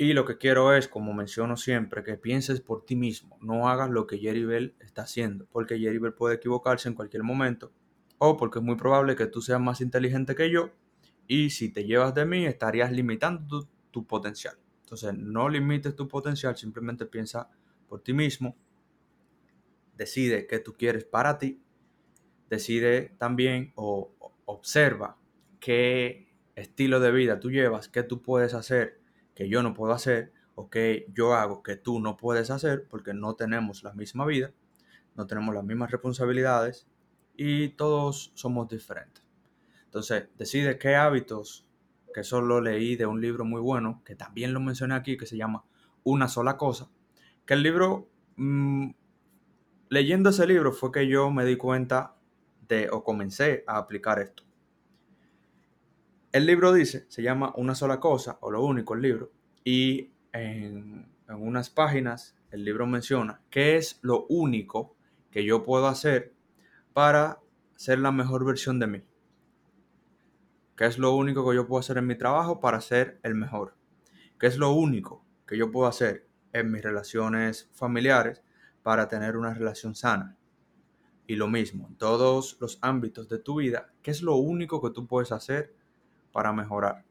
Y 0.00 0.14
lo 0.14 0.24
que 0.24 0.38
quiero 0.38 0.74
es, 0.74 0.88
como 0.88 1.12
menciono 1.12 1.58
siempre, 1.58 2.02
que 2.02 2.16
pienses 2.16 2.62
por 2.62 2.86
ti 2.86 2.96
mismo. 2.96 3.36
No 3.42 3.68
hagas 3.68 3.90
lo 3.90 4.06
que 4.06 4.16
Jerry 4.16 4.46
Bell 4.46 4.74
está 4.80 5.02
haciendo, 5.02 5.46
porque 5.52 5.78
Jerry 5.78 5.98
Bell 5.98 6.14
puede 6.14 6.36
equivocarse 6.36 6.88
en 6.88 6.94
cualquier 6.94 7.22
momento. 7.22 7.70
O 8.16 8.38
porque 8.38 8.60
es 8.60 8.64
muy 8.64 8.76
probable 8.76 9.14
que 9.14 9.26
tú 9.26 9.42
seas 9.42 9.60
más 9.60 9.82
inteligente 9.82 10.34
que 10.34 10.50
yo. 10.50 10.70
Y 11.26 11.50
si 11.50 11.68
te 11.68 11.84
llevas 11.84 12.14
de 12.14 12.24
mí, 12.24 12.46
estarías 12.46 12.90
limitando 12.90 13.46
tu, 13.46 13.68
tu 13.90 14.06
potencial. 14.06 14.56
Entonces, 14.84 15.12
no 15.18 15.50
limites 15.50 15.94
tu 15.94 16.08
potencial, 16.08 16.56
simplemente 16.56 17.04
piensa 17.04 17.50
por 17.86 18.00
ti 18.00 18.14
mismo. 18.14 18.56
Decide 19.98 20.46
qué 20.46 20.60
tú 20.60 20.72
quieres 20.72 21.04
para 21.04 21.36
ti 21.36 21.60
decide 22.50 23.14
también 23.16 23.72
o 23.76 24.12
observa 24.44 25.16
qué 25.60 26.34
estilo 26.56 27.00
de 27.00 27.12
vida 27.12 27.38
tú 27.38 27.50
llevas, 27.50 27.88
qué 27.88 28.02
tú 28.02 28.20
puedes 28.20 28.54
hacer 28.54 28.99
que 29.40 29.48
yo 29.48 29.62
no 29.62 29.72
puedo 29.72 29.94
hacer 29.94 30.34
o 30.54 30.68
que 30.68 31.06
yo 31.14 31.32
hago 31.32 31.62
que 31.62 31.74
tú 31.74 31.98
no 31.98 32.18
puedes 32.18 32.50
hacer 32.50 32.86
porque 32.90 33.14
no 33.14 33.36
tenemos 33.36 33.82
la 33.82 33.94
misma 33.94 34.26
vida, 34.26 34.52
no 35.16 35.26
tenemos 35.26 35.54
las 35.54 35.64
mismas 35.64 35.90
responsabilidades 35.90 36.86
y 37.38 37.70
todos 37.70 38.32
somos 38.34 38.68
diferentes. 38.68 39.24
Entonces, 39.86 40.28
decide 40.36 40.76
qué 40.76 40.94
hábitos, 40.94 41.66
que 42.12 42.20
eso 42.20 42.42
lo 42.42 42.60
leí 42.60 42.96
de 42.96 43.06
un 43.06 43.22
libro 43.22 43.46
muy 43.46 43.62
bueno, 43.62 44.02
que 44.04 44.14
también 44.14 44.52
lo 44.52 44.60
mencioné 44.60 44.94
aquí, 44.94 45.16
que 45.16 45.24
se 45.24 45.38
llama 45.38 45.64
Una 46.04 46.28
sola 46.28 46.58
cosa, 46.58 46.90
que 47.46 47.54
el 47.54 47.62
libro, 47.62 48.10
mm, 48.36 48.90
leyendo 49.88 50.28
ese 50.28 50.46
libro 50.46 50.72
fue 50.72 50.92
que 50.92 51.08
yo 51.08 51.30
me 51.30 51.46
di 51.46 51.56
cuenta 51.56 52.14
de, 52.68 52.90
o 52.90 53.02
comencé 53.04 53.64
a 53.66 53.78
aplicar 53.78 54.18
esto. 54.18 54.42
El 56.32 56.46
libro 56.46 56.72
dice, 56.72 57.06
se 57.08 57.24
llama 57.24 57.52
Una 57.56 57.74
sola 57.74 57.98
cosa, 57.98 58.38
o 58.40 58.52
lo 58.52 58.64
único 58.64 58.94
el 58.94 59.02
libro, 59.02 59.32
y 59.64 60.12
en, 60.32 61.10
unas 61.28 61.70
páginas 61.70 62.36
el 62.52 62.64
libro 62.64 62.86
menciona 62.86 63.40
qué 63.50 63.76
es 63.76 63.98
lo 64.02 64.26
único 64.28 64.94
que 65.32 65.44
yo 65.44 65.64
puedo 65.64 65.88
hacer 65.88 66.32
para 66.92 67.40
ser 67.74 67.98
la 67.98 68.12
mejor 68.12 68.44
versión 68.44 68.78
de 68.78 68.86
mí. 68.86 69.02
¿Qué 70.76 70.86
es 70.86 70.98
lo 70.98 71.16
único 71.16 71.48
que 71.48 71.56
yo 71.56 71.66
puedo 71.66 71.80
hacer 71.80 71.98
en 71.98 72.06
mi 72.06 72.16
trabajo 72.16 72.60
para 72.60 72.80
ser 72.80 73.18
el 73.24 73.34
mejor? 73.34 73.74
¿Qué 74.38 74.46
es 74.46 74.56
lo 74.56 74.70
único 74.70 75.24
que 75.48 75.58
yo 75.58 75.72
puedo 75.72 75.88
hacer 75.88 76.28
en 76.52 76.70
mis 76.70 76.82
relaciones 76.82 77.68
familiares 77.72 78.44
para 78.84 79.08
tener 79.08 79.36
una 79.36 79.52
relación 79.52 79.96
sana? 79.96 80.36
Y 81.26 81.34
lo 81.34 81.48
mismo, 81.48 81.88
en 81.88 81.96
todos 81.96 82.56
los 82.60 82.78
ámbitos 82.82 83.28
de 83.28 83.38
tu 83.40 83.56
vida, 83.56 83.92
¿qué 84.00 84.12
es 84.12 84.22
lo 84.22 84.36
único 84.36 84.80
que 84.80 84.90
tú 84.90 85.08
puedes 85.08 85.32
hacer 85.32 85.79
para 86.32 86.52
mejorar? 86.52 87.04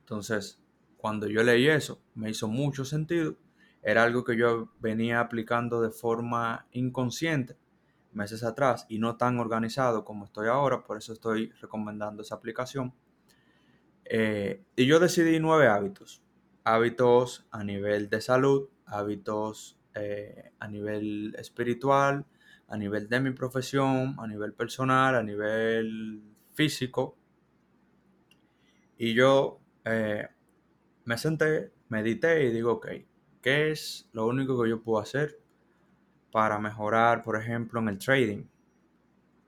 Entonces, 0.00 0.62
cuando 0.96 1.26
yo 1.26 1.42
leí 1.42 1.68
eso, 1.68 2.02
me 2.14 2.30
hizo 2.30 2.48
mucho 2.48 2.84
sentido. 2.84 3.36
Era 3.82 4.02
algo 4.02 4.24
que 4.24 4.36
yo 4.36 4.72
venía 4.80 5.20
aplicando 5.20 5.80
de 5.80 5.90
forma 5.90 6.66
inconsciente 6.72 7.56
meses 8.12 8.42
atrás 8.42 8.86
y 8.88 8.98
no 8.98 9.16
tan 9.16 9.38
organizado 9.38 10.04
como 10.04 10.24
estoy 10.24 10.48
ahora, 10.48 10.84
por 10.84 10.98
eso 10.98 11.12
estoy 11.12 11.50
recomendando 11.60 12.22
esa 12.22 12.34
aplicación. 12.34 12.94
Eh, 14.04 14.64
y 14.76 14.86
yo 14.86 14.98
decidí 14.98 15.38
nueve 15.40 15.68
hábitos. 15.68 16.22
Hábitos 16.64 17.46
a 17.50 17.64
nivel 17.64 18.10
de 18.10 18.20
salud, 18.20 18.68
hábitos 18.86 19.78
eh, 19.94 20.52
a 20.58 20.68
nivel 20.68 21.34
espiritual, 21.38 22.26
a 22.66 22.76
nivel 22.76 23.08
de 23.08 23.20
mi 23.20 23.30
profesión, 23.30 24.16
a 24.18 24.26
nivel 24.26 24.52
personal, 24.52 25.14
a 25.14 25.22
nivel 25.22 26.22
físico. 26.52 27.16
Y 28.98 29.14
yo 29.14 29.60
eh, 29.84 30.28
me 31.04 31.16
senté, 31.16 31.72
medité 31.88 32.44
y 32.44 32.50
digo, 32.50 32.72
ok, 32.72 32.88
¿qué 33.40 33.70
es 33.70 34.08
lo 34.12 34.26
único 34.26 34.62
que 34.62 34.68
yo 34.68 34.82
puedo 34.82 35.00
hacer 35.00 35.38
para 36.30 36.58
mejorar, 36.58 37.22
por 37.22 37.36
ejemplo, 37.36 37.80
en 37.80 37.88
el 37.88 37.98
trading. 37.98 38.44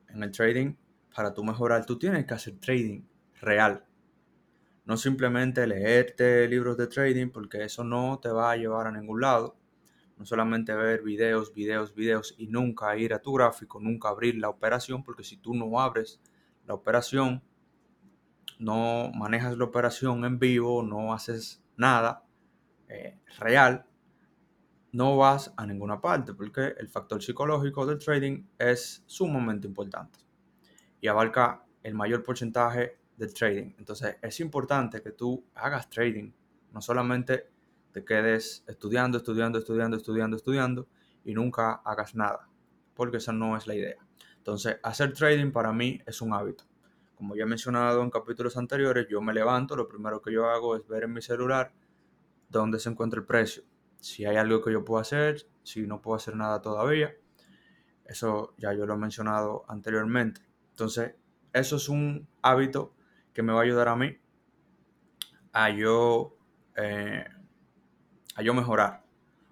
En 0.08 0.22
el 0.22 0.32
trading, 0.32 0.74
para 1.14 1.32
tú 1.32 1.44
mejorar, 1.44 1.84
tú 1.86 1.98
tienes 1.98 2.26
que 2.26 2.34
hacer 2.34 2.58
trading 2.58 3.02
real. 3.40 3.84
No 4.84 4.96
simplemente 4.96 5.66
leerte 5.66 6.48
libros 6.48 6.76
de 6.76 6.86
trading, 6.86 7.30
porque 7.30 7.64
eso 7.64 7.84
no 7.84 8.18
te 8.20 8.30
va 8.30 8.52
a 8.52 8.56
llevar 8.56 8.86
a 8.86 8.92
ningún 8.92 9.20
lado. 9.20 9.56
No 10.16 10.24
solamente 10.24 10.74
ver 10.74 11.02
videos, 11.02 11.54
videos, 11.54 11.94
videos 11.94 12.34
y 12.38 12.48
nunca 12.48 12.96
ir 12.96 13.14
a 13.14 13.22
tu 13.22 13.32
gráfico, 13.34 13.78
nunca 13.80 14.08
abrir 14.08 14.36
la 14.36 14.48
operación, 14.48 15.04
porque 15.04 15.24
si 15.24 15.36
tú 15.36 15.54
no 15.54 15.80
abres 15.80 16.20
la 16.66 16.74
operación, 16.74 17.42
no 18.58 19.10
manejas 19.14 19.56
la 19.56 19.64
operación 19.64 20.24
en 20.24 20.38
vivo, 20.38 20.82
no 20.82 21.12
haces 21.12 21.62
nada 21.76 22.24
eh, 22.88 23.18
real, 23.38 23.86
no 24.92 25.16
vas 25.16 25.52
a 25.56 25.66
ninguna 25.66 26.00
parte 26.00 26.34
porque 26.34 26.74
el 26.78 26.88
factor 26.88 27.22
psicológico 27.22 27.86
del 27.86 27.98
trading 27.98 28.44
es 28.58 29.02
sumamente 29.06 29.66
importante 29.66 30.18
y 31.00 31.08
abarca 31.08 31.64
el 31.82 31.94
mayor 31.94 32.22
porcentaje 32.22 32.98
del 33.16 33.32
trading. 33.32 33.72
Entonces 33.78 34.16
es 34.20 34.40
importante 34.40 35.02
que 35.02 35.12
tú 35.12 35.44
hagas 35.54 35.88
trading, 35.88 36.32
no 36.72 36.80
solamente 36.80 37.48
te 37.92 38.04
quedes 38.04 38.64
estudiando, 38.66 39.18
estudiando, 39.18 39.58
estudiando, 39.58 39.96
estudiando, 39.96 40.36
estudiando 40.36 40.88
y 41.24 41.34
nunca 41.34 41.74
hagas 41.84 42.14
nada, 42.14 42.48
porque 42.94 43.18
esa 43.18 43.32
no 43.32 43.56
es 43.56 43.66
la 43.66 43.74
idea. 43.74 43.96
Entonces 44.38 44.78
hacer 44.82 45.12
trading 45.12 45.52
para 45.52 45.72
mí 45.72 46.00
es 46.06 46.20
un 46.20 46.32
hábito. 46.32 46.69
Como 47.20 47.36
ya 47.36 47.42
he 47.42 47.46
mencionado 47.46 48.02
en 48.02 48.08
capítulos 48.08 48.56
anteriores, 48.56 49.06
yo 49.10 49.20
me 49.20 49.34
levanto, 49.34 49.76
lo 49.76 49.86
primero 49.86 50.22
que 50.22 50.32
yo 50.32 50.48
hago 50.48 50.74
es 50.74 50.88
ver 50.88 51.02
en 51.02 51.12
mi 51.12 51.20
celular 51.20 51.70
dónde 52.48 52.78
se 52.78 52.88
encuentra 52.88 53.20
el 53.20 53.26
precio 53.26 53.62
si 53.98 54.24
hay 54.24 54.36
algo 54.36 54.62
que 54.62 54.72
yo 54.72 54.86
puedo 54.86 55.02
hacer, 55.02 55.46
si 55.62 55.86
no 55.86 56.00
puedo 56.00 56.16
hacer 56.16 56.34
nada 56.34 56.62
todavía. 56.62 57.14
Eso 58.06 58.54
ya 58.56 58.72
yo 58.72 58.86
lo 58.86 58.94
he 58.94 58.96
mencionado 58.96 59.66
anteriormente. 59.68 60.40
Entonces, 60.70 61.14
eso 61.52 61.76
es 61.76 61.90
un 61.90 62.26
hábito 62.40 62.94
que 63.34 63.42
me 63.42 63.52
va 63.52 63.60
a 63.60 63.64
ayudar 63.64 63.88
a 63.88 63.96
mí 63.96 64.16
a 65.52 65.68
yo, 65.68 66.38
eh, 66.74 67.26
a 68.34 68.42
yo 68.42 68.54
mejorar. 68.54 69.04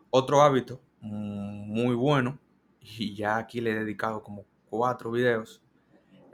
Otro 0.09 0.41
hábito 0.41 0.81
muy 1.03 1.95
bueno, 1.95 2.39
y 2.81 3.15
ya 3.15 3.37
aquí 3.37 3.61
le 3.61 3.73
he 3.73 3.75
dedicado 3.75 4.23
como 4.23 4.47
cuatro 4.71 5.11
videos, 5.11 5.63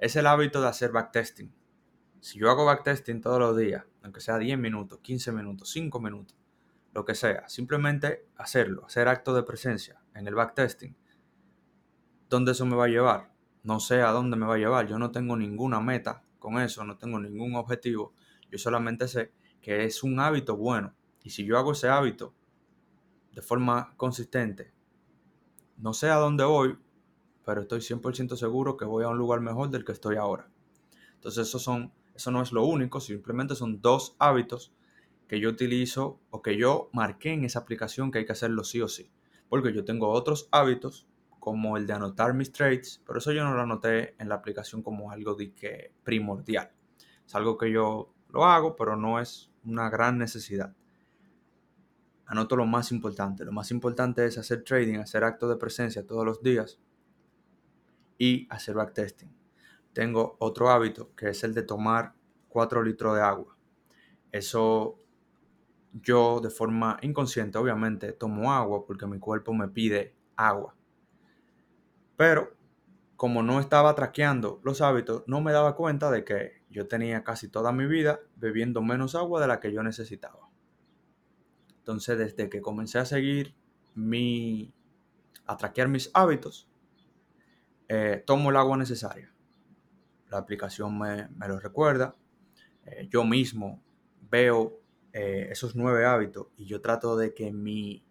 es 0.05 0.17
el 0.17 0.27
hábito 0.27 0.61
de 0.61 0.69
hacer 0.69 0.93
backtesting. 0.93 1.51
Si 2.21 2.39
yo 2.39 2.51
hago 2.51 2.67
backtesting 2.67 3.23
todos 3.23 3.39
los 3.39 3.57
días, 3.57 3.87
aunque 4.03 4.21
sea 4.21 4.37
10 4.37 4.59
minutos, 4.59 4.99
15 5.01 5.33
minutos, 5.33 5.71
5 5.71 5.99
minutos, 5.99 6.37
lo 6.93 7.07
que 7.07 7.15
sea, 7.15 7.49
simplemente 7.49 8.29
hacerlo, 8.37 8.85
hacer 8.85 9.09
acto 9.09 9.35
de 9.35 9.45
presencia 9.45 10.03
en 10.15 10.27
el 10.27 10.35
backtesting. 10.35 10.95
¿Dónde 12.29 12.53
eso 12.53 12.67
me 12.67 12.77
va 12.77 12.85
a 12.85 12.89
llevar? 12.89 13.33
No 13.63 13.81
sé 13.81 14.03
a 14.03 14.11
dónde 14.11 14.37
me 14.37 14.45
va 14.45 14.57
a 14.57 14.59
llevar, 14.59 14.87
yo 14.87 14.99
no 14.99 15.11
tengo 15.11 15.39
ninguna 15.39 15.81
meta 15.81 16.23
con 16.39 16.61
eso, 16.61 16.85
no 16.85 16.99
tengo 16.99 17.19
ningún 17.19 17.57
objetivo, 17.57 18.13
yo 18.51 18.59
solamente 18.59 19.09
sé 19.09 19.33
que 19.63 19.85
es 19.85 20.03
un 20.03 20.21
hábito 20.21 20.55
bueno 20.55 20.95
y 21.23 21.31
si 21.31 21.47
yo 21.47 21.57
hago 21.57 21.73
ese 21.73 21.89
hábito 21.89 22.35
de 23.33 23.41
forma 23.41 23.95
consistente, 23.97 24.71
no 25.79 25.95
sé 25.95 26.11
a 26.11 26.17
dónde 26.17 26.45
voy, 26.45 26.77
pero 27.45 27.63
estoy 27.63 27.81
100% 27.81 28.37
seguro 28.37 28.77
que 28.77 28.85
voy 28.85 29.05
a 29.05 29.09
un 29.09 29.19
lugar 29.19 29.41
mejor 29.41 29.71
del 29.71 29.85
que 29.85 29.93
estoy 29.93 30.17
ahora. 30.17 30.49
Entonces 31.15 31.49
eso, 31.49 31.59
son, 31.59 31.93
eso 32.15 32.31
no 32.31 32.43
es 32.43 32.53
lo 32.53 32.65
único, 32.65 33.01
simplemente 33.01 33.55
son 33.55 33.81
dos 33.81 34.17
hábitos 34.19 34.73
que 35.29 35.41
yo 35.41 35.49
utilizo 35.49 36.21
o 36.31 36.43
que 36.43 36.57
yo 36.57 36.91
marqué 36.93 37.33
en 37.33 37.45
esa 37.45 37.61
aplicación 37.61 38.11
que 38.11 38.19
hay 38.19 38.27
que 38.27 38.33
hacerlo 38.33 38.65
sí 38.65 38.81
o 38.81 38.89
sí. 38.89 39.11
Porque 39.49 39.73
yo 39.73 39.85
tengo 39.85 40.09
otros 40.09 40.49
hábitos 40.53 41.07
como 41.39 41.77
el 41.77 41.87
de 41.87 41.93
anotar 41.93 42.35
mis 42.35 42.53
trades, 42.53 43.03
pero 43.07 43.19
eso 43.19 43.33
yo 43.33 43.45
no 43.45 43.55
lo 43.55 43.61
anoté 43.61 44.15
en 44.19 44.29
la 44.29 44.37
aplicación 44.37 44.83
como 44.83 45.11
algo 45.11 45.35
de 45.35 45.53
que 45.53 45.93
primordial. 46.03 46.71
Es 47.27 47.35
algo 47.35 47.57
que 47.59 47.71
yo 47.71 48.15
lo 48.31 48.45
hago, 48.45 48.77
pero 48.77 48.97
no 48.97 49.21
es 49.21 49.51
una 49.65 49.91
gran 49.91 50.19
necesidad. 50.19 50.75
Anoto 52.27 52.57
lo 52.57 52.65
más 52.65 52.93
importante. 52.93 53.45
Lo 53.45 53.53
más 53.53 53.71
importante 53.71 54.25
es 54.25 54.39
hacer 54.39 54.65
trading, 54.65 54.99
hacer 54.99 55.25
actos 55.25 55.51
de 55.51 55.57
presencia 55.57 56.07
todos 56.07 56.25
los 56.25 56.43
días 56.43 56.81
y 58.19 58.47
hacer 58.51 58.75
backtesting. 58.75 59.35
Tengo 59.93 60.37
otro 60.41 60.71
hábito 60.71 61.15
que 61.15 61.29
es 61.31 61.45
el 61.45 61.55
de 61.55 61.63
tomar 61.63 62.15
4 62.49 62.83
litros 62.83 63.17
de 63.17 63.23
agua. 63.23 63.57
Eso 64.33 64.99
yo 65.93 66.41
de 66.41 66.51
forma 66.51 66.99
inconsciente, 67.03 67.59
obviamente, 67.59 68.13
tomo 68.13 68.53
agua 68.53 68.85
porque 68.85 69.07
mi 69.07 69.19
cuerpo 69.19 69.53
me 69.53 69.69
pide 69.69 70.15
agua. 70.37 70.75
Pero 72.17 72.57
como 73.17 73.43
no 73.43 73.61
estaba 73.61 73.95
traqueando 73.95 74.61
los 74.65 74.81
hábitos, 74.81 75.23
no 75.27 75.41
me 75.41 75.53
daba 75.53 75.77
cuenta 75.77 76.11
de 76.11 76.25
que 76.25 76.63
yo 76.69 76.89
tenía 76.89 77.23
casi 77.23 77.49
toda 77.49 77.73
mi 77.73 77.87
vida 77.87 78.21
bebiendo 78.37 78.83
menos 78.83 79.15
agua 79.15 79.41
de 79.41 79.47
la 79.47 79.61
que 79.61 79.73
yo 79.73 79.83
necesitaba. 79.83 80.49
Entonces, 81.79 82.19
desde 82.19 82.49
que 82.49 82.61
comencé 82.61 82.99
a 82.99 83.05
seguir 83.05 83.55
mi, 83.95 84.75
a 85.47 85.57
traquear 85.57 85.89
mis 85.89 86.11
hábitos, 86.15 86.69
eh, 87.89 88.23
tomo 88.27 88.51
el 88.51 88.57
agua 88.57 88.77
necesaria. 88.77 89.33
La 90.31 90.39
aplicación 90.39 90.99
me, 90.99 91.29
lo 91.47 91.61
recuerda. 91.61 92.15
Eh, 92.87 93.09
yo 93.11 93.25
mismo 93.25 93.83
veo 94.31 94.81
eh, 95.13 95.49
esos 95.51 95.77
nueve 95.77 96.07
hábitos 96.07 96.49
y 96.57 96.67
yo 96.67 96.81
trato 96.81 97.17
de 97.17 97.35
que 97.35 97.53
mi, 97.53 98.05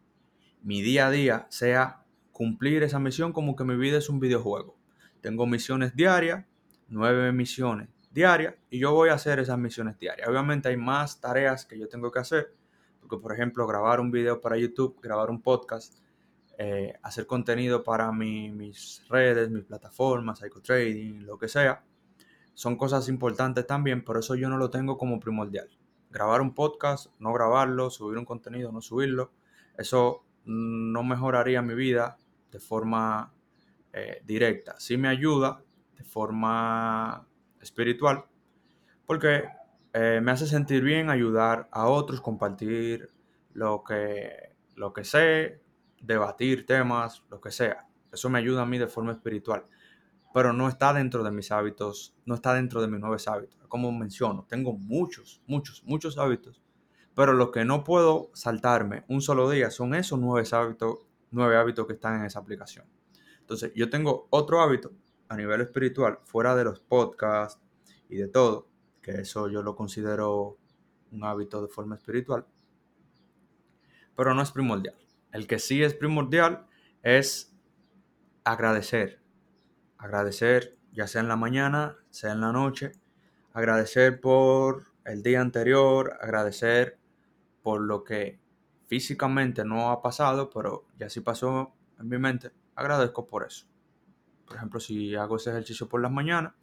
mi 0.61 0.81
día 0.81 1.07
a 1.07 1.11
día 1.11 1.47
sea 1.49 2.05
cumplir 2.31 2.83
esa 2.83 2.99
misión 2.99 3.33
como 3.33 3.55
que 3.55 3.63
mi 3.63 3.75
vida 3.75 3.97
es 3.97 4.09
un 4.09 4.19
videojuego. 4.19 4.77
Tengo 5.21 5.45
misiones 5.45 5.95
diarias, 5.95 6.45
nueve 6.87 7.31
misiones 7.31 7.89
diarias 8.11 8.55
y 8.69 8.79
yo 8.79 8.91
voy 8.93 9.09
a 9.09 9.13
hacer 9.13 9.39
esas 9.39 9.57
misiones 9.57 9.97
diarias. 9.97 10.27
Obviamente 10.27 10.69
hay 10.69 10.77
más 10.77 11.19
tareas 11.19 11.65
que 11.65 11.77
yo 11.77 11.89
tengo 11.89 12.11
que 12.11 12.19
hacer, 12.19 12.53
porque 12.99 13.17
por 13.17 13.33
ejemplo 13.33 13.65
grabar 13.67 13.99
un 13.99 14.11
video 14.11 14.39
para 14.39 14.57
YouTube, 14.57 14.99
grabar 15.01 15.29
un 15.29 15.41
podcast, 15.41 16.02
eh, 16.65 16.97
hacer 17.01 17.27
contenido 17.27 17.83
para 17.83 18.09
mis 18.13 19.03
redes, 19.09 19.51
mis 19.51 19.65
plataformas, 19.65 20.41
trading 20.63 21.25
lo 21.25 21.37
que 21.37 21.49
sea, 21.49 21.83
son 22.53 22.77
cosas 22.77 23.09
importantes 23.09 23.67
también, 23.67 24.05
pero 24.05 24.21
eso 24.21 24.35
yo 24.35 24.47
no 24.47 24.57
lo 24.57 24.69
tengo 24.69 24.97
como 24.97 25.19
primordial 25.19 25.67
grabar 26.09 26.39
un 26.39 26.53
podcast, 26.53 27.07
no 27.19 27.33
grabarlo, 27.33 27.89
subir 27.89 28.17
un 28.17 28.23
contenido, 28.23 28.71
no 28.71 28.79
subirlo, 28.79 29.33
eso 29.77 30.23
no 30.45 31.03
mejoraría 31.03 31.61
mi 31.61 31.73
vida 31.73 32.17
de 32.49 32.59
forma 32.59 33.33
eh, 33.91 34.21
directa. 34.25 34.75
Sí 34.77 34.95
me 34.95 35.09
ayuda 35.09 35.61
de 35.97 36.05
forma 36.05 37.27
espiritual, 37.59 38.23
porque 39.05 39.43
eh, 39.91 40.21
me 40.23 40.31
hace 40.31 40.47
sentir 40.47 40.81
bien 40.81 41.09
ayudar 41.09 41.67
a 41.73 41.87
otros, 41.87 42.21
compartir 42.21 43.09
lo 43.51 43.83
que, 43.83 44.55
lo 44.75 44.93
que 44.93 45.03
sé, 45.03 45.63
debatir 46.03 46.65
temas, 46.65 47.23
lo 47.29 47.41
que 47.41 47.49
sea. 47.49 47.87
Eso 48.11 48.29
me 48.29 48.37
ayuda 48.37 48.61
a 48.61 48.65
mí 48.65 48.77
de 48.77 48.87
forma 48.87 49.13
espiritual, 49.13 49.65
pero 50.33 50.53
no 50.53 50.67
está 50.67 50.93
dentro 50.93 51.23
de 51.23 51.31
mis 51.31 51.51
hábitos, 51.51 52.15
no 52.25 52.35
está 52.35 52.53
dentro 52.53 52.81
de 52.81 52.87
mis 52.87 52.99
nueve 52.99 53.17
hábitos. 53.25 53.57
Como 53.67 53.91
menciono, 53.91 54.45
tengo 54.47 54.73
muchos, 54.73 55.41
muchos, 55.47 55.83
muchos 55.83 56.17
hábitos, 56.17 56.61
pero 57.15 57.33
lo 57.33 57.51
que 57.51 57.65
no 57.65 57.83
puedo 57.83 58.29
saltarme 58.33 59.05
un 59.07 59.21
solo 59.21 59.49
día 59.49 59.71
son 59.71 59.95
esos 59.95 60.19
nueve 60.19 60.47
hábitos, 60.51 61.07
nueve 61.31 61.57
hábitos 61.57 61.87
que 61.87 61.93
están 61.93 62.19
en 62.19 62.25
esa 62.25 62.39
aplicación. 62.39 62.85
Entonces, 63.39 63.71
yo 63.75 63.89
tengo 63.89 64.27
otro 64.29 64.61
hábito 64.61 64.91
a 65.29 65.35
nivel 65.35 65.61
espiritual, 65.61 66.19
fuera 66.25 66.55
de 66.55 66.65
los 66.65 66.79
podcasts 66.79 67.59
y 68.09 68.17
de 68.17 68.27
todo, 68.27 68.67
que 69.01 69.11
eso 69.21 69.47
yo 69.47 69.63
lo 69.63 69.75
considero 69.75 70.57
un 71.11 71.23
hábito 71.23 71.61
de 71.61 71.67
forma 71.67 71.95
espiritual, 71.95 72.45
pero 74.15 74.33
no 74.33 74.41
es 74.41 74.51
primordial. 74.51 75.02
El 75.33 75.47
que 75.47 75.57
sí 75.57 75.83
es 75.83 75.95
primordial 75.95 76.67
es 77.01 77.57
agradecer. 78.43 79.19
Agradecer, 79.97 80.77
ya 80.91 81.07
sea 81.07 81.21
en 81.21 81.27
la 81.27 81.35
mañana, 81.35 81.97
sea 82.11 82.33
en 82.33 82.41
la 82.41 82.51
noche. 82.51 82.91
Agradecer 83.51 84.21
por 84.21 84.93
el 85.05 85.23
día 85.23 85.41
anterior, 85.41 86.17
agradecer 86.21 86.99
por 87.63 87.81
lo 87.81 88.03
que 88.03 88.39
físicamente 88.85 89.65
no 89.65 89.89
ha 89.89 90.03
pasado, 90.03 90.51
pero 90.51 90.85
ya 90.99 91.09
sí 91.09 91.19
pasó 91.21 91.73
en 91.99 92.09
mi 92.09 92.19
mente. 92.19 92.51
Agradezco 92.75 93.25
por 93.25 93.43
eso. 93.43 93.65
Por 94.45 94.57
ejemplo, 94.57 94.79
si 94.79 95.15
hago 95.15 95.37
ese 95.37 95.49
ejercicio 95.49 95.89
por 95.89 95.99
las 95.99 96.11
mañanas, 96.11 96.53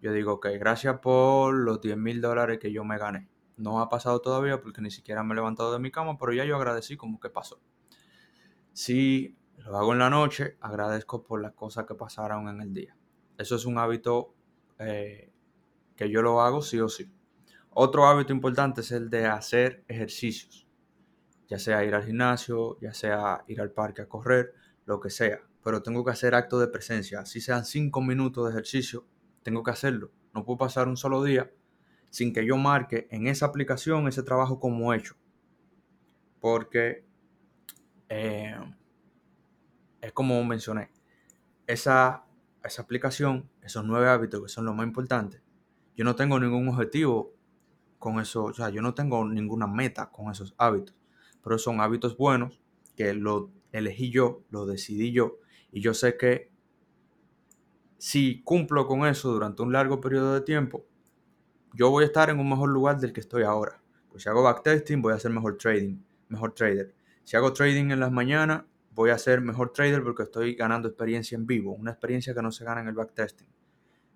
yo 0.00 0.12
digo, 0.12 0.32
ok, 0.32 0.48
gracias 0.58 0.98
por 0.98 1.54
los 1.54 1.80
10 1.80 1.96
mil 1.96 2.20
dólares 2.20 2.58
que 2.58 2.72
yo 2.72 2.82
me 2.82 2.98
gané. 2.98 3.28
No 3.56 3.80
ha 3.80 3.88
pasado 3.88 4.20
todavía 4.20 4.60
porque 4.60 4.82
ni 4.82 4.90
siquiera 4.90 5.22
me 5.22 5.32
he 5.32 5.36
levantado 5.36 5.72
de 5.72 5.78
mi 5.78 5.92
cama, 5.92 6.18
pero 6.18 6.32
ya 6.32 6.44
yo 6.44 6.56
agradecí 6.56 6.96
como 6.96 7.20
que 7.20 7.30
pasó. 7.30 7.60
Si 8.74 9.36
lo 9.58 9.78
hago 9.78 9.92
en 9.92 10.00
la 10.00 10.10
noche, 10.10 10.56
agradezco 10.60 11.22
por 11.22 11.40
las 11.40 11.52
cosas 11.52 11.86
que 11.86 11.94
pasaron 11.94 12.48
en 12.48 12.60
el 12.60 12.74
día. 12.74 12.96
Eso 13.38 13.54
es 13.54 13.66
un 13.66 13.78
hábito 13.78 14.34
eh, 14.80 15.32
que 15.94 16.10
yo 16.10 16.22
lo 16.22 16.40
hago 16.40 16.60
sí 16.60 16.80
o 16.80 16.88
sí. 16.88 17.08
Otro 17.70 18.06
hábito 18.06 18.32
importante 18.32 18.80
es 18.80 18.90
el 18.90 19.10
de 19.10 19.26
hacer 19.26 19.84
ejercicios, 19.86 20.66
ya 21.46 21.60
sea 21.60 21.84
ir 21.84 21.94
al 21.94 22.04
gimnasio, 22.04 22.76
ya 22.80 22.92
sea 22.92 23.44
ir 23.46 23.60
al 23.60 23.70
parque 23.70 24.02
a 24.02 24.08
correr, 24.08 24.54
lo 24.86 24.98
que 24.98 25.08
sea. 25.08 25.40
Pero 25.62 25.80
tengo 25.80 26.04
que 26.04 26.10
hacer 26.10 26.34
acto 26.34 26.58
de 26.58 26.66
presencia, 26.66 27.20
así 27.20 27.40
sean 27.40 27.64
cinco 27.64 28.02
minutos 28.02 28.44
de 28.44 28.50
ejercicio, 28.50 29.06
tengo 29.44 29.62
que 29.62 29.70
hacerlo. 29.70 30.10
No 30.34 30.44
puedo 30.44 30.58
pasar 30.58 30.88
un 30.88 30.96
solo 30.96 31.22
día 31.22 31.48
sin 32.10 32.32
que 32.32 32.44
yo 32.44 32.56
marque 32.56 33.06
en 33.12 33.28
esa 33.28 33.46
aplicación 33.46 34.08
ese 34.08 34.24
trabajo 34.24 34.58
como 34.58 34.92
hecho. 34.94 35.14
Porque 36.40 37.04
eh, 38.16 38.54
es 40.00 40.12
como 40.12 40.42
mencioné, 40.44 40.88
esa, 41.66 42.24
esa 42.62 42.82
aplicación, 42.82 43.50
esos 43.60 43.84
nueve 43.84 44.08
hábitos 44.08 44.40
que 44.40 44.48
son 44.48 44.64
los 44.66 44.74
más 44.76 44.86
importantes, 44.86 45.42
yo 45.96 46.04
no 46.04 46.14
tengo 46.14 46.38
ningún 46.38 46.68
objetivo 46.68 47.34
con 47.98 48.20
eso, 48.20 48.44
o 48.44 48.52
sea, 48.52 48.70
yo 48.70 48.82
no 48.82 48.94
tengo 48.94 49.24
ninguna 49.24 49.66
meta 49.66 50.10
con 50.12 50.30
esos 50.30 50.54
hábitos, 50.58 50.94
pero 51.42 51.58
son 51.58 51.80
hábitos 51.80 52.16
buenos 52.16 52.60
que 52.96 53.14
lo 53.14 53.50
elegí 53.72 54.10
yo, 54.10 54.44
lo 54.50 54.64
decidí 54.64 55.10
yo, 55.10 55.38
y 55.72 55.80
yo 55.80 55.92
sé 55.92 56.16
que 56.16 56.52
si 57.98 58.42
cumplo 58.42 58.86
con 58.86 59.06
eso 59.06 59.32
durante 59.32 59.62
un 59.62 59.72
largo 59.72 60.00
periodo 60.00 60.34
de 60.34 60.42
tiempo, 60.42 60.86
yo 61.72 61.90
voy 61.90 62.04
a 62.04 62.06
estar 62.06 62.30
en 62.30 62.38
un 62.38 62.48
mejor 62.48 62.68
lugar 62.68 63.00
del 63.00 63.12
que 63.12 63.18
estoy 63.20 63.42
ahora. 63.42 63.82
Pues 64.08 64.22
si 64.22 64.28
hago 64.28 64.44
backtesting, 64.44 65.02
voy 65.02 65.14
a 65.14 65.18
ser 65.18 65.32
mejor 65.32 65.58
trading, 65.58 65.96
mejor 66.28 66.52
trader. 66.52 66.94
Si 67.24 67.38
hago 67.38 67.54
trading 67.54 67.90
en 67.90 68.00
las 68.00 68.12
mañanas, 68.12 68.64
voy 68.90 69.08
a 69.08 69.16
ser 69.16 69.40
mejor 69.40 69.72
trader 69.72 70.02
porque 70.02 70.24
estoy 70.24 70.54
ganando 70.56 70.88
experiencia 70.88 71.36
en 71.36 71.46
vivo, 71.46 71.72
una 71.72 71.92
experiencia 71.92 72.34
que 72.34 72.42
no 72.42 72.52
se 72.52 72.66
gana 72.66 72.82
en 72.82 72.88
el 72.88 72.94
backtesting. 72.94 73.48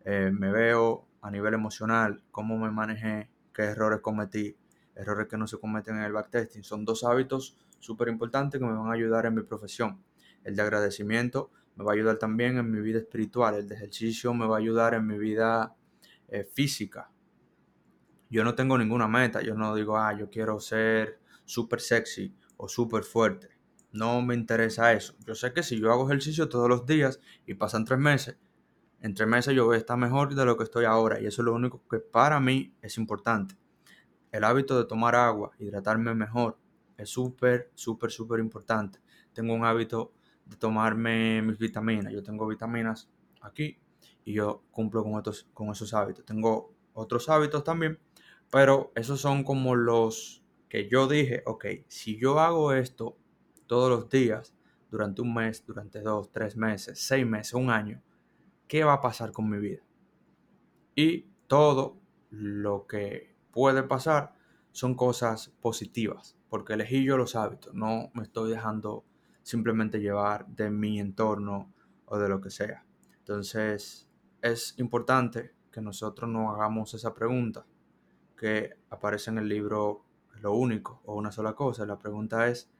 Eh, 0.04 0.30
me 0.30 0.52
veo 0.52 1.08
a 1.22 1.30
nivel 1.30 1.54
emocional, 1.54 2.22
cómo 2.30 2.58
me 2.58 2.70
manejé, 2.70 3.30
qué 3.54 3.62
errores 3.62 4.00
cometí, 4.00 4.54
errores 4.94 5.26
que 5.26 5.38
no 5.38 5.46
se 5.46 5.56
cometen 5.58 5.96
en 5.96 6.02
el 6.02 6.12
backtesting. 6.12 6.62
Son 6.62 6.84
dos 6.84 7.02
hábitos 7.02 7.56
súper 7.78 8.08
importantes 8.08 8.60
que 8.60 8.66
me 8.66 8.74
van 8.74 8.88
a 8.90 8.92
ayudar 8.92 9.24
en 9.24 9.36
mi 9.36 9.42
profesión. 9.42 10.02
El 10.44 10.54
de 10.54 10.60
agradecimiento 10.60 11.50
me 11.76 11.84
va 11.84 11.92
a 11.92 11.94
ayudar 11.94 12.18
también 12.18 12.58
en 12.58 12.70
mi 12.70 12.80
vida 12.80 12.98
espiritual, 12.98 13.54
el 13.54 13.66
de 13.66 13.74
ejercicio 13.74 14.34
me 14.34 14.46
va 14.46 14.56
a 14.56 14.58
ayudar 14.58 14.92
en 14.92 15.06
mi 15.06 15.16
vida 15.16 15.74
eh, 16.28 16.44
física. 16.44 17.10
Yo 18.28 18.44
no 18.44 18.54
tengo 18.54 18.76
ninguna 18.76 19.08
meta, 19.08 19.40
yo 19.40 19.54
no 19.54 19.74
digo, 19.74 19.96
ah, 19.96 20.12
yo 20.12 20.28
quiero 20.28 20.60
ser 20.60 21.20
súper 21.46 21.80
sexy 21.80 22.34
o 22.58 22.68
súper 22.68 23.04
fuerte. 23.04 23.48
No 23.90 24.20
me 24.20 24.34
interesa 24.34 24.92
eso. 24.92 25.14
Yo 25.26 25.34
sé 25.34 25.54
que 25.54 25.62
si 25.62 25.80
yo 25.80 25.90
hago 25.90 26.06
ejercicio 26.06 26.50
todos 26.50 26.68
los 26.68 26.84
días 26.84 27.20
y 27.46 27.54
pasan 27.54 27.86
tres 27.86 27.98
meses, 27.98 28.36
en 29.00 29.14
tres 29.14 29.28
meses 29.28 29.54
yo 29.54 29.64
voy 29.64 29.76
a 29.76 29.78
estar 29.78 29.96
mejor 29.96 30.34
de 30.34 30.44
lo 30.44 30.58
que 30.58 30.64
estoy 30.64 30.84
ahora. 30.84 31.20
Y 31.20 31.26
eso 31.26 31.40
es 31.40 31.46
lo 31.46 31.54
único 31.54 31.82
que 31.88 32.00
para 32.00 32.38
mí 32.40 32.74
es 32.82 32.98
importante. 32.98 33.56
El 34.30 34.44
hábito 34.44 34.76
de 34.76 34.84
tomar 34.84 35.14
agua, 35.14 35.52
hidratarme 35.58 36.14
mejor, 36.14 36.58
es 36.98 37.08
súper, 37.08 37.70
súper, 37.74 38.10
súper 38.10 38.40
importante. 38.40 39.00
Tengo 39.32 39.54
un 39.54 39.64
hábito 39.64 40.12
de 40.44 40.56
tomarme 40.56 41.40
mis 41.42 41.56
vitaminas. 41.58 42.12
Yo 42.12 42.22
tengo 42.22 42.46
vitaminas 42.46 43.08
aquí 43.40 43.78
y 44.24 44.34
yo 44.34 44.64
cumplo 44.70 45.02
con, 45.04 45.14
estos, 45.14 45.48
con 45.54 45.70
esos 45.70 45.94
hábitos. 45.94 46.24
Tengo 46.24 46.74
otros 46.92 47.28
hábitos 47.28 47.64
también, 47.64 47.98
pero 48.50 48.92
esos 48.94 49.20
son 49.20 49.44
como 49.44 49.76
los 49.76 50.42
que 50.68 50.88
yo 50.88 51.08
dije, 51.08 51.42
ok, 51.46 51.66
si 51.88 52.18
yo 52.18 52.38
hago 52.40 52.72
esto 52.72 53.16
todos 53.66 53.90
los 53.90 54.08
días, 54.08 54.54
durante 54.90 55.22
un 55.22 55.34
mes, 55.34 55.64
durante 55.66 56.00
dos, 56.00 56.30
tres 56.32 56.56
meses, 56.56 56.98
seis 57.00 57.26
meses, 57.26 57.54
un 57.54 57.70
año, 57.70 58.02
¿qué 58.66 58.84
va 58.84 58.94
a 58.94 59.00
pasar 59.00 59.32
con 59.32 59.48
mi 59.48 59.58
vida? 59.58 59.82
Y 60.94 61.26
todo 61.46 62.00
lo 62.30 62.86
que 62.86 63.34
puede 63.50 63.82
pasar 63.82 64.34
son 64.72 64.94
cosas 64.94 65.50
positivas, 65.60 66.36
porque 66.48 66.74
elegí 66.74 67.04
yo 67.04 67.16
los 67.16 67.36
hábitos, 67.36 67.74
no 67.74 68.10
me 68.14 68.22
estoy 68.22 68.50
dejando 68.50 69.04
simplemente 69.42 70.00
llevar 70.00 70.46
de 70.46 70.70
mi 70.70 71.00
entorno 71.00 71.72
o 72.06 72.18
de 72.18 72.28
lo 72.28 72.40
que 72.40 72.50
sea. 72.50 72.84
Entonces, 73.18 74.08
es 74.42 74.74
importante 74.78 75.54
que 75.72 75.80
nosotros 75.80 76.28
no 76.30 76.50
hagamos 76.50 76.94
esa 76.94 77.14
pregunta 77.14 77.66
que 78.36 78.74
aparece 78.90 79.30
en 79.30 79.38
el 79.38 79.48
libro 79.48 80.04
Lo 80.40 80.52
único 80.52 81.00
o 81.04 81.16
una 81.16 81.32
sola 81.32 81.54
cosa. 81.54 81.86
La 81.86 81.98
pregunta 81.98 82.48
es, 82.48 82.70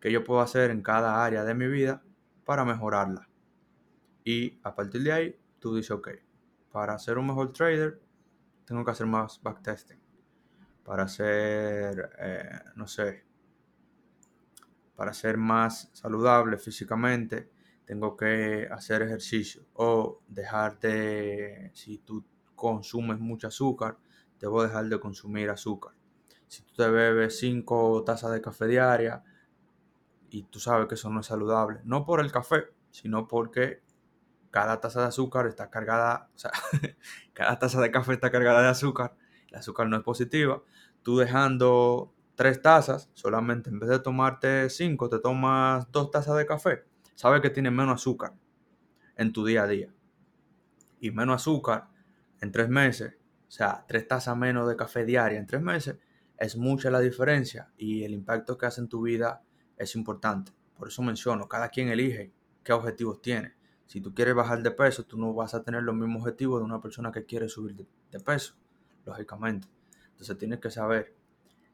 ¿qué 0.00 0.10
yo 0.10 0.24
puedo 0.24 0.40
hacer 0.40 0.70
en 0.70 0.82
cada 0.82 1.24
área 1.24 1.44
de 1.44 1.54
mi 1.54 1.66
vida 1.68 2.02
para 2.44 2.64
mejorarla? 2.64 3.28
Y 4.24 4.58
a 4.62 4.74
partir 4.74 5.02
de 5.02 5.12
ahí, 5.12 5.40
tú 5.58 5.76
dices, 5.76 5.90
ok, 5.92 6.08
para 6.72 6.98
ser 6.98 7.18
un 7.18 7.26
mejor 7.26 7.52
trader, 7.52 8.00
tengo 8.64 8.84
que 8.84 8.90
hacer 8.90 9.06
más 9.06 9.40
backtesting. 9.42 10.00
Para 10.82 11.08
ser, 11.08 12.10
eh, 12.18 12.60
no 12.76 12.86
sé, 12.86 13.24
para 14.96 15.12
ser 15.12 15.36
más 15.36 15.90
saludable 15.92 16.58
físicamente, 16.58 17.50
tengo 17.84 18.16
que 18.16 18.66
hacer 18.70 19.02
ejercicio 19.02 19.66
o 19.74 20.22
dejar 20.28 20.78
de, 20.80 21.70
si 21.74 21.98
tú 21.98 22.24
consumes 22.54 23.18
mucho 23.18 23.48
azúcar, 23.48 23.98
debo 24.38 24.62
dejar 24.62 24.86
de 24.88 24.98
consumir 25.00 25.50
azúcar. 25.50 25.94
Si 26.54 26.62
tú 26.62 26.74
te 26.76 26.88
bebes 26.88 27.36
5 27.40 28.04
tazas 28.04 28.30
de 28.30 28.40
café 28.40 28.68
diaria 28.68 29.24
y 30.30 30.44
tú 30.44 30.60
sabes 30.60 30.86
que 30.86 30.94
eso 30.94 31.10
no 31.10 31.18
es 31.18 31.26
saludable, 31.26 31.80
no 31.82 32.04
por 32.04 32.20
el 32.20 32.30
café, 32.30 32.66
sino 32.92 33.26
porque 33.26 33.82
cada 34.52 34.80
taza 34.80 35.00
de 35.00 35.08
azúcar 35.08 35.48
está 35.48 35.68
cargada, 35.68 36.30
o 36.32 36.38
sea, 36.38 36.52
cada 37.32 37.58
taza 37.58 37.80
de 37.80 37.90
café 37.90 38.12
está 38.12 38.30
cargada 38.30 38.62
de 38.62 38.68
azúcar, 38.68 39.16
el 39.48 39.56
azúcar 39.56 39.88
no 39.88 39.96
es 39.96 40.04
positiva, 40.04 40.62
tú 41.02 41.18
dejando 41.18 42.14
tres 42.36 42.62
tazas, 42.62 43.10
solamente 43.14 43.70
en 43.70 43.80
vez 43.80 43.90
de 43.90 43.98
tomarte 43.98 44.70
cinco, 44.70 45.08
te 45.08 45.18
tomas 45.18 45.90
dos 45.90 46.12
tazas 46.12 46.36
de 46.36 46.46
café, 46.46 46.84
sabes 47.16 47.40
que 47.40 47.50
tiene 47.50 47.72
menos 47.72 47.96
azúcar 47.96 48.32
en 49.16 49.32
tu 49.32 49.44
día 49.44 49.64
a 49.64 49.66
día. 49.66 49.92
Y 51.00 51.10
menos 51.10 51.42
azúcar 51.42 51.88
en 52.40 52.52
tres 52.52 52.68
meses, 52.68 53.16
o 53.48 53.50
sea, 53.50 53.84
tres 53.88 54.06
tazas 54.06 54.36
menos 54.36 54.68
de 54.68 54.76
café 54.76 55.04
diaria 55.04 55.40
en 55.40 55.48
tres 55.48 55.60
meses, 55.60 55.96
es 56.38 56.56
mucha 56.56 56.90
la 56.90 57.00
diferencia 57.00 57.70
y 57.76 58.04
el 58.04 58.12
impacto 58.12 58.58
que 58.58 58.66
hace 58.66 58.80
en 58.80 58.88
tu 58.88 59.02
vida 59.02 59.42
es 59.76 59.94
importante. 59.94 60.52
Por 60.76 60.88
eso 60.88 61.02
menciono, 61.02 61.48
cada 61.48 61.68
quien 61.68 61.88
elige 61.88 62.32
qué 62.62 62.72
objetivos 62.72 63.22
tiene. 63.22 63.54
Si 63.86 64.00
tú 64.00 64.14
quieres 64.14 64.34
bajar 64.34 64.62
de 64.62 64.70
peso, 64.70 65.04
tú 65.04 65.18
no 65.18 65.32
vas 65.34 65.54
a 65.54 65.62
tener 65.62 65.82
los 65.82 65.94
mismos 65.94 66.22
objetivos 66.22 66.60
de 66.60 66.64
una 66.64 66.80
persona 66.80 67.12
que 67.12 67.24
quiere 67.24 67.48
subir 67.48 67.86
de, 68.10 68.20
peso, 68.20 68.54
lógicamente. 69.04 69.68
Entonces 70.10 70.36
tienes 70.38 70.58
que 70.58 70.70
saber, 70.70 71.14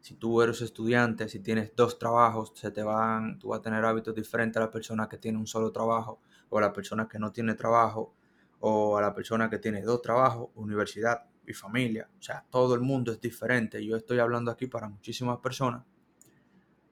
si 0.01 0.15
tú 0.15 0.43
eres 0.43 0.61
estudiante, 0.61 1.29
si 1.29 1.41
tienes 1.41 1.75
dos 1.77 1.99
trabajos, 1.99 2.53
se 2.55 2.71
te 2.71 2.83
van, 2.83 3.39
tú 3.39 3.49
vas 3.49 3.61
a 3.61 3.63
tener 3.63 3.85
hábitos 3.85 4.15
diferentes 4.15 4.57
a 4.57 4.61
la 4.61 4.71
persona 4.71 5.09
que 5.09 5.19
tiene 5.19 5.39
un 5.39 5.47
solo 5.47 5.71
trabajo 5.71 6.21
o 6.49 6.59
a 6.59 6.61
la 6.61 6.73
persona 6.73 7.07
que 7.07 7.19
no 7.19 7.33
tiene 7.33 7.55
trabajo 7.55 8.15
o 8.59 8.99
a 8.99 9.01
la 9.01 9.15
persona 9.15 9.49
que 9.49 9.59
tiene 9.59 9.83
dos 9.83 10.03
trabajos, 10.03 10.51
universidad 10.55 11.30
y 11.51 11.55
familia. 11.55 12.09
O 12.19 12.23
sea, 12.23 12.45
todo 12.51 12.75
el 12.75 12.81
mundo 12.81 13.13
es 13.13 13.21
diferente. 13.21 13.85
Yo 13.85 13.97
estoy 13.97 14.19
hablando 14.19 14.51
aquí 14.51 14.67
para 14.67 14.89
muchísimas 14.89 15.39
personas. 15.39 15.85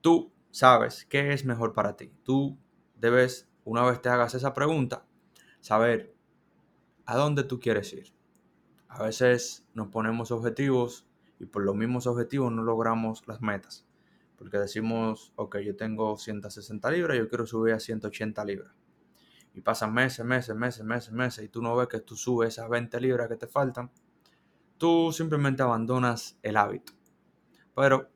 Tú 0.01 0.31
sabes 0.51 1.05
qué 1.05 1.33
es 1.33 1.45
mejor 1.45 1.73
para 1.73 1.95
ti. 1.95 2.11
Tú 2.23 2.57
debes, 2.95 3.49
una 3.63 3.83
vez 3.83 4.01
te 4.01 4.09
hagas 4.09 4.35
esa 4.35 4.53
pregunta, 4.53 5.05
saber 5.59 6.13
a 7.05 7.15
dónde 7.15 7.43
tú 7.43 7.59
quieres 7.59 7.91
ir. 7.93 8.13
A 8.87 9.03
veces 9.03 9.65
nos 9.73 9.87
ponemos 9.89 10.31
objetivos 10.31 11.07
y 11.39 11.45
por 11.45 11.63
los 11.63 11.75
mismos 11.75 12.05
objetivos 12.07 12.51
no 12.51 12.63
logramos 12.63 13.27
las 13.27 13.41
metas. 13.41 13.87
Porque 14.37 14.57
decimos, 14.57 15.33
ok, 15.35 15.57
yo 15.59 15.75
tengo 15.75 16.17
160 16.17 16.91
libras, 16.91 17.17
yo 17.17 17.27
quiero 17.27 17.45
subir 17.45 17.73
a 17.73 17.79
180 17.79 18.45
libras. 18.45 18.73
Y 19.53 19.61
pasan 19.61 19.93
meses, 19.93 20.25
meses, 20.25 20.55
meses, 20.55 20.83
meses, 20.83 21.11
meses, 21.11 21.45
y 21.45 21.49
tú 21.49 21.61
no 21.61 21.75
ves 21.75 21.87
que 21.87 21.99
tú 21.99 22.15
subes 22.15 22.49
esas 22.49 22.69
20 22.69 22.99
libras 23.01 23.27
que 23.27 23.35
te 23.35 23.47
faltan. 23.47 23.91
Tú 24.79 25.11
simplemente 25.11 25.61
abandonas 25.61 26.39
el 26.41 26.55
hábito. 26.55 26.93
Pero 27.75 28.09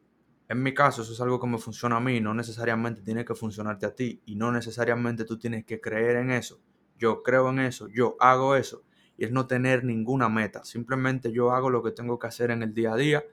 en 0.48 0.64
mi 0.64 0.74
caso, 0.74 1.02
eso 1.02 1.12
es 1.12 1.20
algo 1.20 1.38
que 1.38 1.46
me 1.46 1.58
funciona 1.58 1.98
a 1.98 2.00
mí, 2.00 2.22
no 2.22 2.34
necesariamente 2.34 3.02
tiene 3.02 3.26
que 3.26 3.36
funcionarte 3.36 3.86
a 3.86 3.94
ti 3.94 4.22
y 4.26 4.36
no 4.36 4.50
necesariamente 4.50 5.26
tú 5.26 5.38
tienes 5.38 5.66
que 5.66 5.82
creer 5.82 6.16
en 6.16 6.32
eso. 6.32 6.62
Yo 6.98 7.22
creo 7.22 7.50
en 7.50 7.60
eso, 7.60 7.90
yo 7.90 8.16
hago 8.20 8.56
eso 8.56 8.86
y 9.18 9.26
es 9.26 9.32
no 9.32 9.46
tener 9.46 9.84
ninguna 9.84 10.30
meta. 10.30 10.64
Simplemente 10.64 11.34
yo 11.34 11.52
hago 11.52 11.70
lo 11.70 11.84
que 11.84 11.92
tengo 11.92 12.18
que 12.18 12.28
hacer 12.28 12.50
en 12.50 12.64
el 12.64 12.74
día 12.74 12.94
a 12.94 12.96
día 12.96 13.24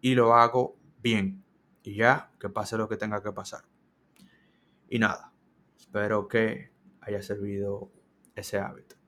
y 0.00 0.14
lo 0.14 0.34
hago 0.34 0.78
bien. 1.02 1.44
Y 1.82 1.96
ya, 1.96 2.30
que 2.40 2.48
pase 2.48 2.78
lo 2.78 2.88
que 2.88 2.96
tenga 2.96 3.22
que 3.22 3.32
pasar. 3.32 3.64
Y 4.88 4.98
nada, 4.98 5.34
espero 5.78 6.28
que 6.28 6.72
haya 7.02 7.20
servido 7.20 7.92
ese 8.34 8.58
hábito. 8.58 8.99